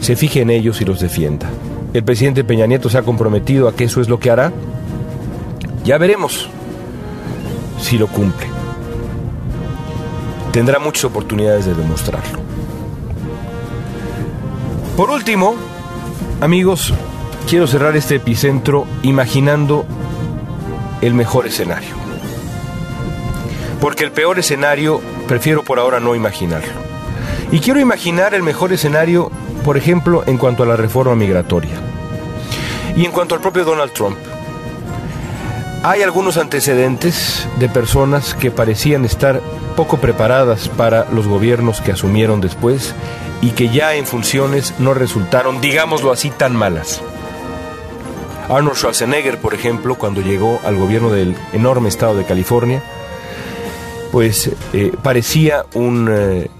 se 0.00 0.16
fije 0.16 0.42
en 0.42 0.50
ellos 0.50 0.80
y 0.80 0.84
los 0.84 1.00
defienda. 1.00 1.48
El 1.94 2.04
presidente 2.04 2.44
Peña 2.44 2.66
Nieto 2.66 2.88
se 2.88 2.98
ha 2.98 3.02
comprometido 3.02 3.68
a 3.68 3.74
que 3.74 3.84
eso 3.84 4.00
es 4.00 4.08
lo 4.08 4.20
que 4.20 4.30
hará. 4.30 4.52
Ya 5.84 5.98
veremos 5.98 6.48
si 7.80 7.98
lo 7.98 8.06
cumple. 8.06 8.46
Tendrá 10.52 10.78
muchas 10.78 11.04
oportunidades 11.04 11.66
de 11.66 11.74
demostrarlo. 11.74 12.40
Por 14.96 15.10
último, 15.10 15.54
amigos, 16.40 16.92
quiero 17.48 17.66
cerrar 17.66 17.96
este 17.96 18.16
epicentro 18.16 18.84
imaginando 19.02 19.86
el 21.00 21.14
mejor 21.14 21.46
escenario. 21.46 21.94
Porque 23.80 24.04
el 24.04 24.10
peor 24.10 24.38
escenario 24.38 25.00
prefiero 25.28 25.62
por 25.62 25.78
ahora 25.78 26.00
no 26.00 26.16
imaginarlo. 26.16 26.72
Y 27.52 27.60
quiero 27.60 27.78
imaginar 27.78 28.34
el 28.34 28.42
mejor 28.42 28.72
escenario 28.72 29.30
por 29.68 29.76
ejemplo, 29.76 30.24
en 30.26 30.38
cuanto 30.38 30.62
a 30.62 30.66
la 30.66 30.76
reforma 30.76 31.14
migratoria. 31.14 31.78
Y 32.96 33.04
en 33.04 33.12
cuanto 33.12 33.34
al 33.34 33.42
propio 33.42 33.66
Donald 33.66 33.92
Trump, 33.92 34.16
hay 35.82 36.02
algunos 36.02 36.38
antecedentes 36.38 37.46
de 37.58 37.68
personas 37.68 38.34
que 38.34 38.50
parecían 38.50 39.04
estar 39.04 39.42
poco 39.76 39.98
preparadas 39.98 40.68
para 40.68 41.04
los 41.12 41.26
gobiernos 41.26 41.82
que 41.82 41.92
asumieron 41.92 42.40
después 42.40 42.94
y 43.42 43.50
que 43.50 43.68
ya 43.68 43.94
en 43.94 44.06
funciones 44.06 44.72
no 44.78 44.94
resultaron, 44.94 45.60
digámoslo 45.60 46.12
así, 46.12 46.30
tan 46.30 46.56
malas. 46.56 47.02
Arnold 48.48 48.76
Schwarzenegger, 48.76 49.38
por 49.38 49.52
ejemplo, 49.52 49.96
cuando 49.96 50.22
llegó 50.22 50.60
al 50.64 50.76
gobierno 50.76 51.10
del 51.10 51.36
enorme 51.52 51.90
estado 51.90 52.16
de 52.16 52.24
California, 52.24 52.82
pues 54.12 54.50
eh, 54.72 54.92
parecía 55.02 55.64
un 55.74 56.08
eh, 56.10 56.50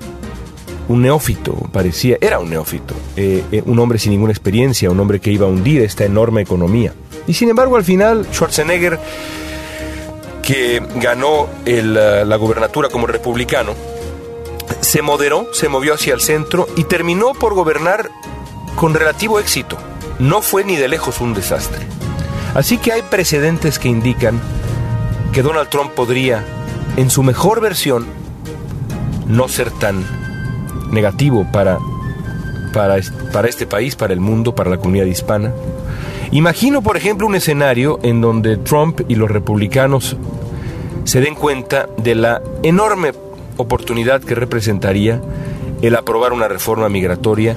un 0.89 1.03
neófito, 1.03 1.53
parecía, 1.71 2.17
era 2.19 2.39
un 2.39 2.49
neófito, 2.49 2.95
eh, 3.15 3.63
un 3.67 3.79
hombre 3.79 3.99
sin 3.99 4.13
ninguna 4.13 4.33
experiencia, 4.33 4.91
un 4.91 4.99
hombre 4.99 5.21
que 5.21 5.31
iba 5.31 5.47
a 5.47 5.51
hundir 5.51 5.83
esta 5.83 6.07
enorme 6.07 6.41
economía. 6.41 6.95
Y 7.27 7.35
sin 7.35 7.51
embargo, 7.51 7.77
al 7.77 7.85
final, 7.85 8.27
Schwarzenegger, 8.33 8.99
que 10.43 10.83
ganó 10.97 11.47
la 11.67 12.37
gubernatura 12.37 12.89
como 12.89 13.07
republicano, 13.07 13.75
se 14.81 15.03
moderó, 15.03 15.53
se 15.53 15.69
movió 15.69 15.93
hacia 15.93 16.15
el 16.15 16.23
centro 16.23 16.67
y 16.75 16.85
terminó 16.85 17.35
por 17.35 17.53
gobernar 17.53 18.09
con 18.75 18.95
relativo 18.95 19.39
éxito. 19.41 19.77
No 20.19 20.41
fue 20.41 20.65
ni 20.65 20.77
de 20.77 20.89
lejos 20.89 21.21
un 21.21 21.35
desastre. 21.35 21.87
Así 22.55 22.79
que 22.79 22.93
hay 22.93 23.03
precedentes 23.03 23.79
que 23.79 23.89
indican 23.89 24.41
que 25.33 25.43
Donald 25.43 25.69
Trump 25.69 25.93
podría, 25.93 26.45
en 26.99 27.11
su 27.11 27.23
mejor 27.23 27.61
versión, 27.61 28.07
no 29.29 29.47
ser 29.47 29.71
tan 29.71 30.05
negativo 30.91 31.47
para, 31.53 31.79
para, 32.75 32.97
para 33.33 33.47
este 33.47 33.69
país, 33.69 33.95
para 33.95 34.13
el 34.13 34.19
mundo, 34.19 34.57
para 34.57 34.69
la 34.69 34.79
comunidad 34.79 35.07
hispana. 35.07 35.53
Imagino, 36.33 36.83
por 36.83 36.97
ejemplo, 36.97 37.29
un 37.29 37.37
escenario 37.37 38.01
en 38.03 38.21
donde 38.21 38.57
Trump 38.57 39.03
y 39.07 39.15
los 39.15 39.31
republicanos 39.31 40.17
se 41.05 41.21
den 41.21 41.37
cuenta 41.37 41.89
de 41.99 42.17
la 42.17 42.43
enorme 42.65 43.13
oportunidad 43.59 44.21
que 44.21 44.35
representaría 44.35 45.21
el 45.83 45.95
aprobar 45.95 46.33
una 46.33 46.49
reforma 46.49 46.89
migratoria 46.89 47.57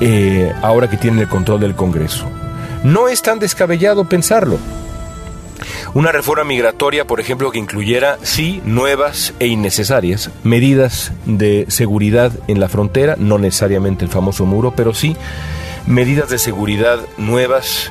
eh, 0.00 0.50
ahora 0.62 0.88
que 0.88 0.96
tienen 0.96 1.20
el 1.20 1.28
control 1.28 1.60
del 1.60 1.74
Congreso. 1.74 2.24
No 2.84 3.08
es 3.08 3.20
tan 3.20 3.38
descabellado 3.38 4.08
pensarlo. 4.08 4.56
Una 5.94 6.10
reforma 6.10 6.42
migratoria, 6.42 7.06
por 7.06 7.20
ejemplo, 7.20 7.52
que 7.52 7.60
incluyera, 7.60 8.18
sí, 8.22 8.60
nuevas 8.64 9.32
e 9.38 9.46
innecesarias 9.46 10.28
medidas 10.42 11.12
de 11.24 11.66
seguridad 11.68 12.32
en 12.48 12.58
la 12.58 12.68
frontera, 12.68 13.14
no 13.16 13.38
necesariamente 13.38 14.04
el 14.04 14.10
famoso 14.10 14.44
muro, 14.44 14.72
pero 14.74 14.92
sí 14.92 15.16
medidas 15.86 16.28
de 16.30 16.38
seguridad 16.38 16.98
nuevas 17.16 17.90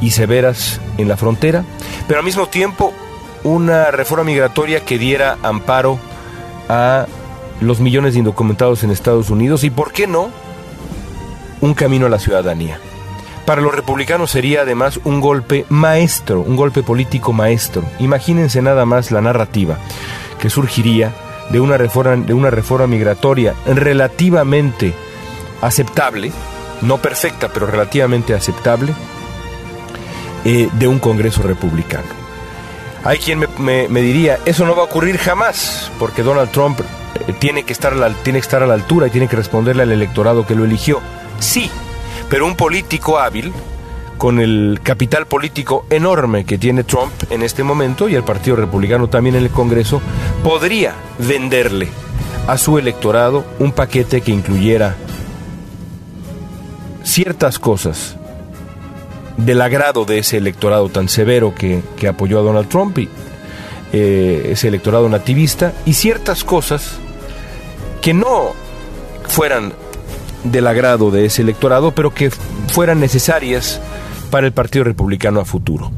y 0.00 0.10
severas 0.10 0.80
en 0.98 1.08
la 1.08 1.16
frontera, 1.16 1.64
pero 2.08 2.20
al 2.20 2.26
mismo 2.26 2.46
tiempo 2.48 2.92
una 3.44 3.90
reforma 3.90 4.24
migratoria 4.24 4.84
que 4.84 4.98
diera 4.98 5.38
amparo 5.42 5.98
a 6.68 7.06
los 7.60 7.80
millones 7.80 8.14
de 8.14 8.18
indocumentados 8.20 8.82
en 8.84 8.90
Estados 8.90 9.30
Unidos 9.30 9.64
y, 9.64 9.70
¿por 9.70 9.92
qué 9.92 10.06
no?, 10.06 10.30
un 11.60 11.74
camino 11.74 12.06
a 12.06 12.08
la 12.10 12.18
ciudadanía. 12.18 12.80
Para 13.46 13.62
los 13.62 13.74
republicanos 13.74 14.30
sería 14.30 14.62
además 14.62 15.00
un 15.04 15.20
golpe 15.20 15.64
maestro, 15.68 16.40
un 16.40 16.56
golpe 16.56 16.82
político 16.82 17.32
maestro. 17.32 17.82
Imagínense 17.98 18.62
nada 18.62 18.84
más 18.86 19.10
la 19.10 19.20
narrativa 19.20 19.78
que 20.40 20.50
surgiría 20.50 21.12
de 21.50 21.60
una 21.60 21.76
reforma, 21.76 22.16
de 22.16 22.34
una 22.34 22.50
reforma 22.50 22.86
migratoria 22.86 23.54
relativamente 23.66 24.94
aceptable, 25.60 26.32
no 26.82 26.98
perfecta, 26.98 27.48
pero 27.52 27.66
relativamente 27.66 28.34
aceptable, 28.34 28.94
eh, 30.44 30.68
de 30.72 30.88
un 30.88 30.98
Congreso 30.98 31.42
republicano. 31.42 32.20
Hay 33.04 33.18
quien 33.18 33.46
me, 33.58 33.88
diría, 33.88 34.38
eso 34.44 34.66
no 34.66 34.74
va 34.74 34.82
a 34.82 34.84
ocurrir 34.84 35.18
jamás, 35.18 35.90
porque 35.98 36.22
Donald 36.22 36.50
Trump 36.50 36.80
eh, 36.80 37.32
tiene, 37.38 37.64
que 37.64 37.72
estar 37.72 37.94
tiene 38.22 38.38
que 38.38 38.44
estar 38.44 38.62
a 38.62 38.66
la 38.66 38.74
altura 38.74 39.06
y 39.06 39.10
tiene 39.10 39.28
que 39.28 39.36
responderle 39.36 39.82
al 39.82 39.92
electorado 39.92 40.46
que 40.46 40.54
lo 40.54 40.64
eligió. 40.64 41.00
Sí, 41.38 41.70
pero 42.30 42.46
un 42.46 42.54
político 42.54 43.18
hábil, 43.18 43.52
con 44.16 44.38
el 44.38 44.80
capital 44.82 45.26
político 45.26 45.84
enorme 45.90 46.44
que 46.44 46.58
tiene 46.58 46.84
Trump 46.84 47.12
en 47.28 47.42
este 47.42 47.64
momento 47.64 48.08
y 48.08 48.14
el 48.14 48.22
Partido 48.22 48.54
Republicano 48.56 49.08
también 49.08 49.34
en 49.34 49.42
el 49.42 49.50
Congreso, 49.50 50.00
podría 50.44 50.94
venderle 51.18 51.88
a 52.46 52.56
su 52.56 52.78
electorado 52.78 53.44
un 53.58 53.72
paquete 53.72 54.20
que 54.20 54.30
incluyera 54.30 54.94
ciertas 57.02 57.58
cosas 57.58 58.16
del 59.36 59.60
agrado 59.60 60.04
de 60.04 60.18
ese 60.18 60.36
electorado 60.36 60.88
tan 60.88 61.08
severo 61.08 61.54
que, 61.54 61.82
que 61.96 62.08
apoyó 62.08 62.38
a 62.38 62.42
Donald 62.42 62.68
Trump 62.68 62.96
y 62.98 63.08
eh, 63.92 64.50
ese 64.52 64.68
electorado 64.68 65.08
nativista 65.08 65.72
y 65.84 65.94
ciertas 65.94 66.44
cosas 66.44 66.98
que 68.00 68.14
no 68.14 68.52
fueran 69.26 69.72
del 70.44 70.66
agrado 70.66 71.10
de 71.10 71.26
ese 71.26 71.42
electorado, 71.42 71.92
pero 71.92 72.14
que 72.14 72.30
fueran 72.30 73.00
necesarias 73.00 73.80
para 74.30 74.46
el 74.46 74.52
Partido 74.52 74.84
Republicano 74.84 75.40
a 75.40 75.44
futuro. 75.44 75.90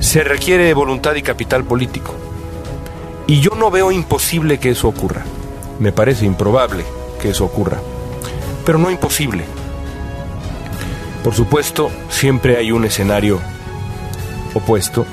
Se 0.00 0.22
requiere 0.22 0.74
voluntad 0.74 1.14
y 1.14 1.22
capital 1.22 1.64
político. 1.64 2.14
Y 3.26 3.40
yo 3.40 3.50
no 3.56 3.70
veo 3.70 3.90
imposible 3.90 4.58
que 4.58 4.70
eso 4.70 4.88
ocurra. 4.88 5.24
Me 5.80 5.92
parece 5.92 6.26
improbable 6.26 6.84
que 7.20 7.30
eso 7.30 7.44
ocurra. 7.44 7.78
Pero 8.64 8.78
no 8.78 8.90
imposible. 8.90 9.44
Por 11.24 11.34
supuesto, 11.34 11.90
siempre 12.08 12.56
hay 12.56 12.70
un 12.70 12.84
escenario 12.84 13.40
opuesto. 14.54 15.04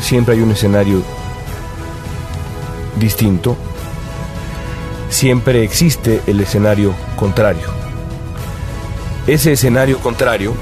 Siempre 0.00 0.34
hay 0.34 0.40
un 0.42 0.50
escenario 0.50 1.02
distinto. 2.98 3.56
Siempre 5.10 5.62
existe 5.62 6.20
el 6.26 6.40
escenario 6.40 6.94
contrario. 7.16 7.66
Ese 9.26 9.52
escenario 9.52 9.98
contrario, 9.98 10.54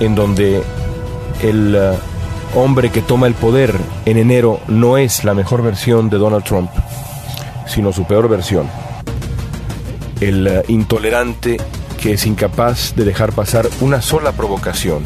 en 0.00 0.14
donde 0.14 0.62
el 1.42 1.76
uh, 1.76 2.58
hombre 2.58 2.90
que 2.90 3.02
toma 3.02 3.26
el 3.26 3.34
poder 3.34 3.74
en 4.04 4.16
enero 4.16 4.60
no 4.68 4.96
es 4.96 5.24
la 5.24 5.34
mejor 5.34 5.62
versión 5.62 6.08
de 6.08 6.18
Donald 6.18 6.44
Trump, 6.44 6.70
sino 7.66 7.92
su 7.92 8.04
peor 8.04 8.28
versión. 8.28 8.68
El 10.20 10.46
uh, 10.46 10.72
intolerante 10.72 11.58
que 12.02 12.14
es 12.14 12.26
incapaz 12.26 12.94
de 12.96 13.04
dejar 13.04 13.32
pasar 13.32 13.68
una 13.80 14.02
sola 14.02 14.32
provocación. 14.32 15.04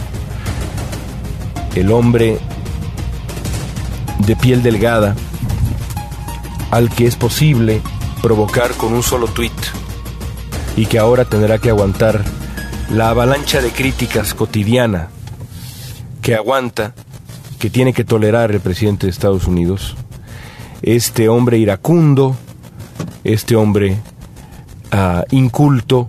El 1.75 1.92
hombre 1.92 2.38
de 4.20 4.35
piel 4.35 4.62
delgada 4.62 5.14
al 6.70 6.88
que 6.88 7.07
es 7.07 7.16
posible 7.16 7.83
provocar 8.27 8.73
con 8.73 8.93
un 8.93 9.05
solo 9.05 9.29
tuit 9.29 9.53
y 10.77 10.87
que 10.87 10.99
ahora 10.99 11.25
tendrá 11.25 11.59
que 11.59 11.71
aguantar 11.71 12.25
la 12.91 13.11
avalancha 13.11 13.62
de 13.62 13.71
críticas 13.71 14.35
cotidiana 14.35 15.11
que 16.23 16.35
aguanta, 16.35 16.93
que 17.61 17.71
tiene 17.71 17.93
que 17.93 18.03
tolerar 18.03 18.51
el 18.51 18.59
presidente 18.59 19.07
de 19.07 19.12
Estados 19.12 19.47
Unidos, 19.47 19.95
este 20.83 21.29
hombre 21.29 21.59
iracundo, 21.59 22.35
este 23.23 23.55
hombre 23.55 23.97
uh, 24.93 25.23
inculto, 25.31 26.09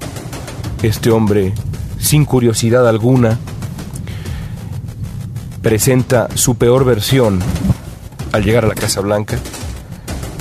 este 0.81 1.11
hombre 1.11 1.53
sin 1.99 2.25
curiosidad 2.25 2.89
alguna, 2.89 3.37
presenta 5.61 6.29
su 6.33 6.55
peor 6.55 6.83
versión 6.83 7.37
al 8.31 8.43
llegar 8.43 8.65
a 8.65 8.69
la 8.69 8.73
Casa 8.73 9.01
Blanca, 9.01 9.37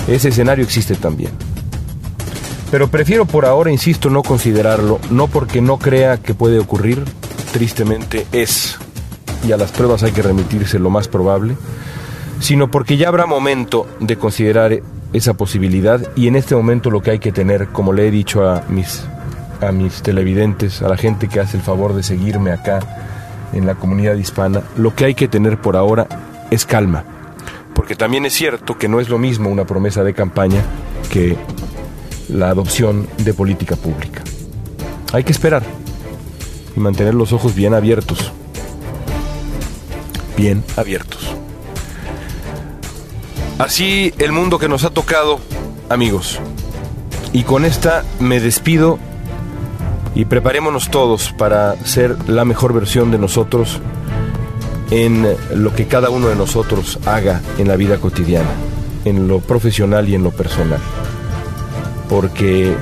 ese 0.07 0.29
escenario 0.29 0.65
existe 0.65 0.95
también. 0.95 1.46
Pero 2.69 2.89
prefiero 2.89 3.25
por 3.25 3.45
ahora, 3.45 3.71
insisto, 3.71 4.09
no 4.09 4.23
considerarlo, 4.23 4.99
no 5.09 5.27
porque 5.27 5.61
no 5.61 5.77
crea 5.77 6.17
que 6.17 6.33
puede 6.33 6.59
ocurrir, 6.59 7.03
tristemente 7.53 8.27
es, 8.33 8.77
y 9.47 9.53
a 9.53 9.57
las 9.57 9.71
pruebas 9.71 10.03
hay 10.03 10.11
que 10.11 10.21
remitirse 10.21 10.77
lo 10.77 10.89
más 10.89 11.07
probable, 11.07 11.55
sino 12.39 12.69
porque 12.69 12.97
ya 12.97 13.07
habrá 13.07 13.25
momento 13.25 13.87
de 13.99 14.17
considerar 14.17 14.81
esa 15.13 15.33
posibilidad 15.35 16.01
y 16.15 16.27
en 16.27 16.35
este 16.35 16.55
momento 16.55 16.91
lo 16.91 17.01
que 17.01 17.11
hay 17.11 17.19
que 17.19 17.31
tener, 17.31 17.67
como 17.69 17.93
le 17.93 18.07
he 18.07 18.11
dicho 18.11 18.47
a 18.47 18.63
mis, 18.67 19.05
a 19.61 19.71
mis 19.71 20.01
televidentes, 20.01 20.81
a 20.81 20.89
la 20.89 20.97
gente 20.97 21.29
que 21.29 21.39
hace 21.39 21.55
el 21.55 21.63
favor 21.63 21.93
de 21.93 22.03
seguirme 22.03 22.51
acá 22.51 22.79
en 23.53 23.65
la 23.65 23.75
comunidad 23.75 24.15
hispana, 24.15 24.61
lo 24.75 24.93
que 24.93 25.05
hay 25.05 25.15
que 25.15 25.29
tener 25.29 25.59
por 25.61 25.77
ahora 25.77 26.07
es 26.51 26.65
calma, 26.65 27.05
porque 27.73 27.95
también 27.95 28.25
es 28.25 28.33
cierto 28.33 28.77
que 28.77 28.89
no 28.89 28.99
es 28.99 29.07
lo 29.07 29.17
mismo 29.17 29.49
una 29.49 29.65
promesa 29.65 30.03
de 30.03 30.13
campaña 30.13 30.61
que 31.09 31.37
la 32.29 32.49
adopción 32.49 33.07
de 33.17 33.33
política 33.33 33.75
pública. 33.75 34.23
Hay 35.13 35.23
que 35.23 35.31
esperar 35.31 35.63
y 36.75 36.79
mantener 36.79 37.13
los 37.13 37.33
ojos 37.33 37.55
bien 37.55 37.73
abiertos. 37.73 38.31
Bien 40.35 40.63
abiertos. 40.75 41.35
Así 43.57 44.13
el 44.19 44.31
mundo 44.31 44.59
que 44.59 44.69
nos 44.69 44.83
ha 44.83 44.89
tocado, 44.91 45.39
amigos. 45.89 46.39
Y 47.33 47.43
con 47.43 47.65
esta 47.65 48.03
me 48.19 48.39
despido 48.39 48.99
y 50.13 50.25
preparémonos 50.25 50.89
todos 50.91 51.33
para 51.33 51.75
ser 51.85 52.29
la 52.29 52.45
mejor 52.45 52.73
versión 52.73 53.11
de 53.11 53.17
nosotros 53.17 53.79
en 54.91 55.27
lo 55.53 55.73
que 55.73 55.87
cada 55.87 56.09
uno 56.09 56.27
de 56.27 56.35
nosotros 56.35 56.99
haga 57.05 57.41
en 57.57 57.67
la 57.67 57.75
vida 57.75 57.97
cotidiana, 57.97 58.49
en 59.05 59.27
lo 59.27 59.39
profesional 59.39 60.07
y 60.07 60.15
en 60.15 60.23
lo 60.23 60.31
personal 60.31 60.79
porque 62.09 62.75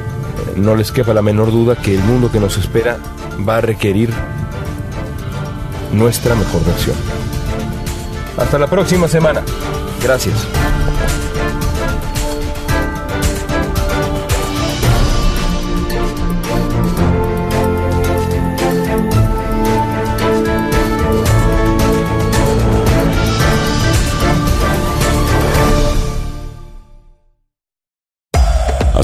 no 0.55 0.75
les 0.75 0.91
quepa 0.91 1.13
la 1.13 1.21
menor 1.21 1.51
duda 1.51 1.75
que 1.75 1.95
el 1.95 2.03
mundo 2.03 2.31
que 2.31 2.39
nos 2.39 2.57
espera 2.57 2.97
va 3.47 3.57
a 3.57 3.61
requerir 3.61 4.11
nuestra 5.91 6.35
mejor 6.35 6.63
versión. 6.65 6.95
Hasta 8.37 8.57
la 8.57 8.67
próxima 8.67 9.07
semana. 9.07 9.41
Gracias. 10.03 10.47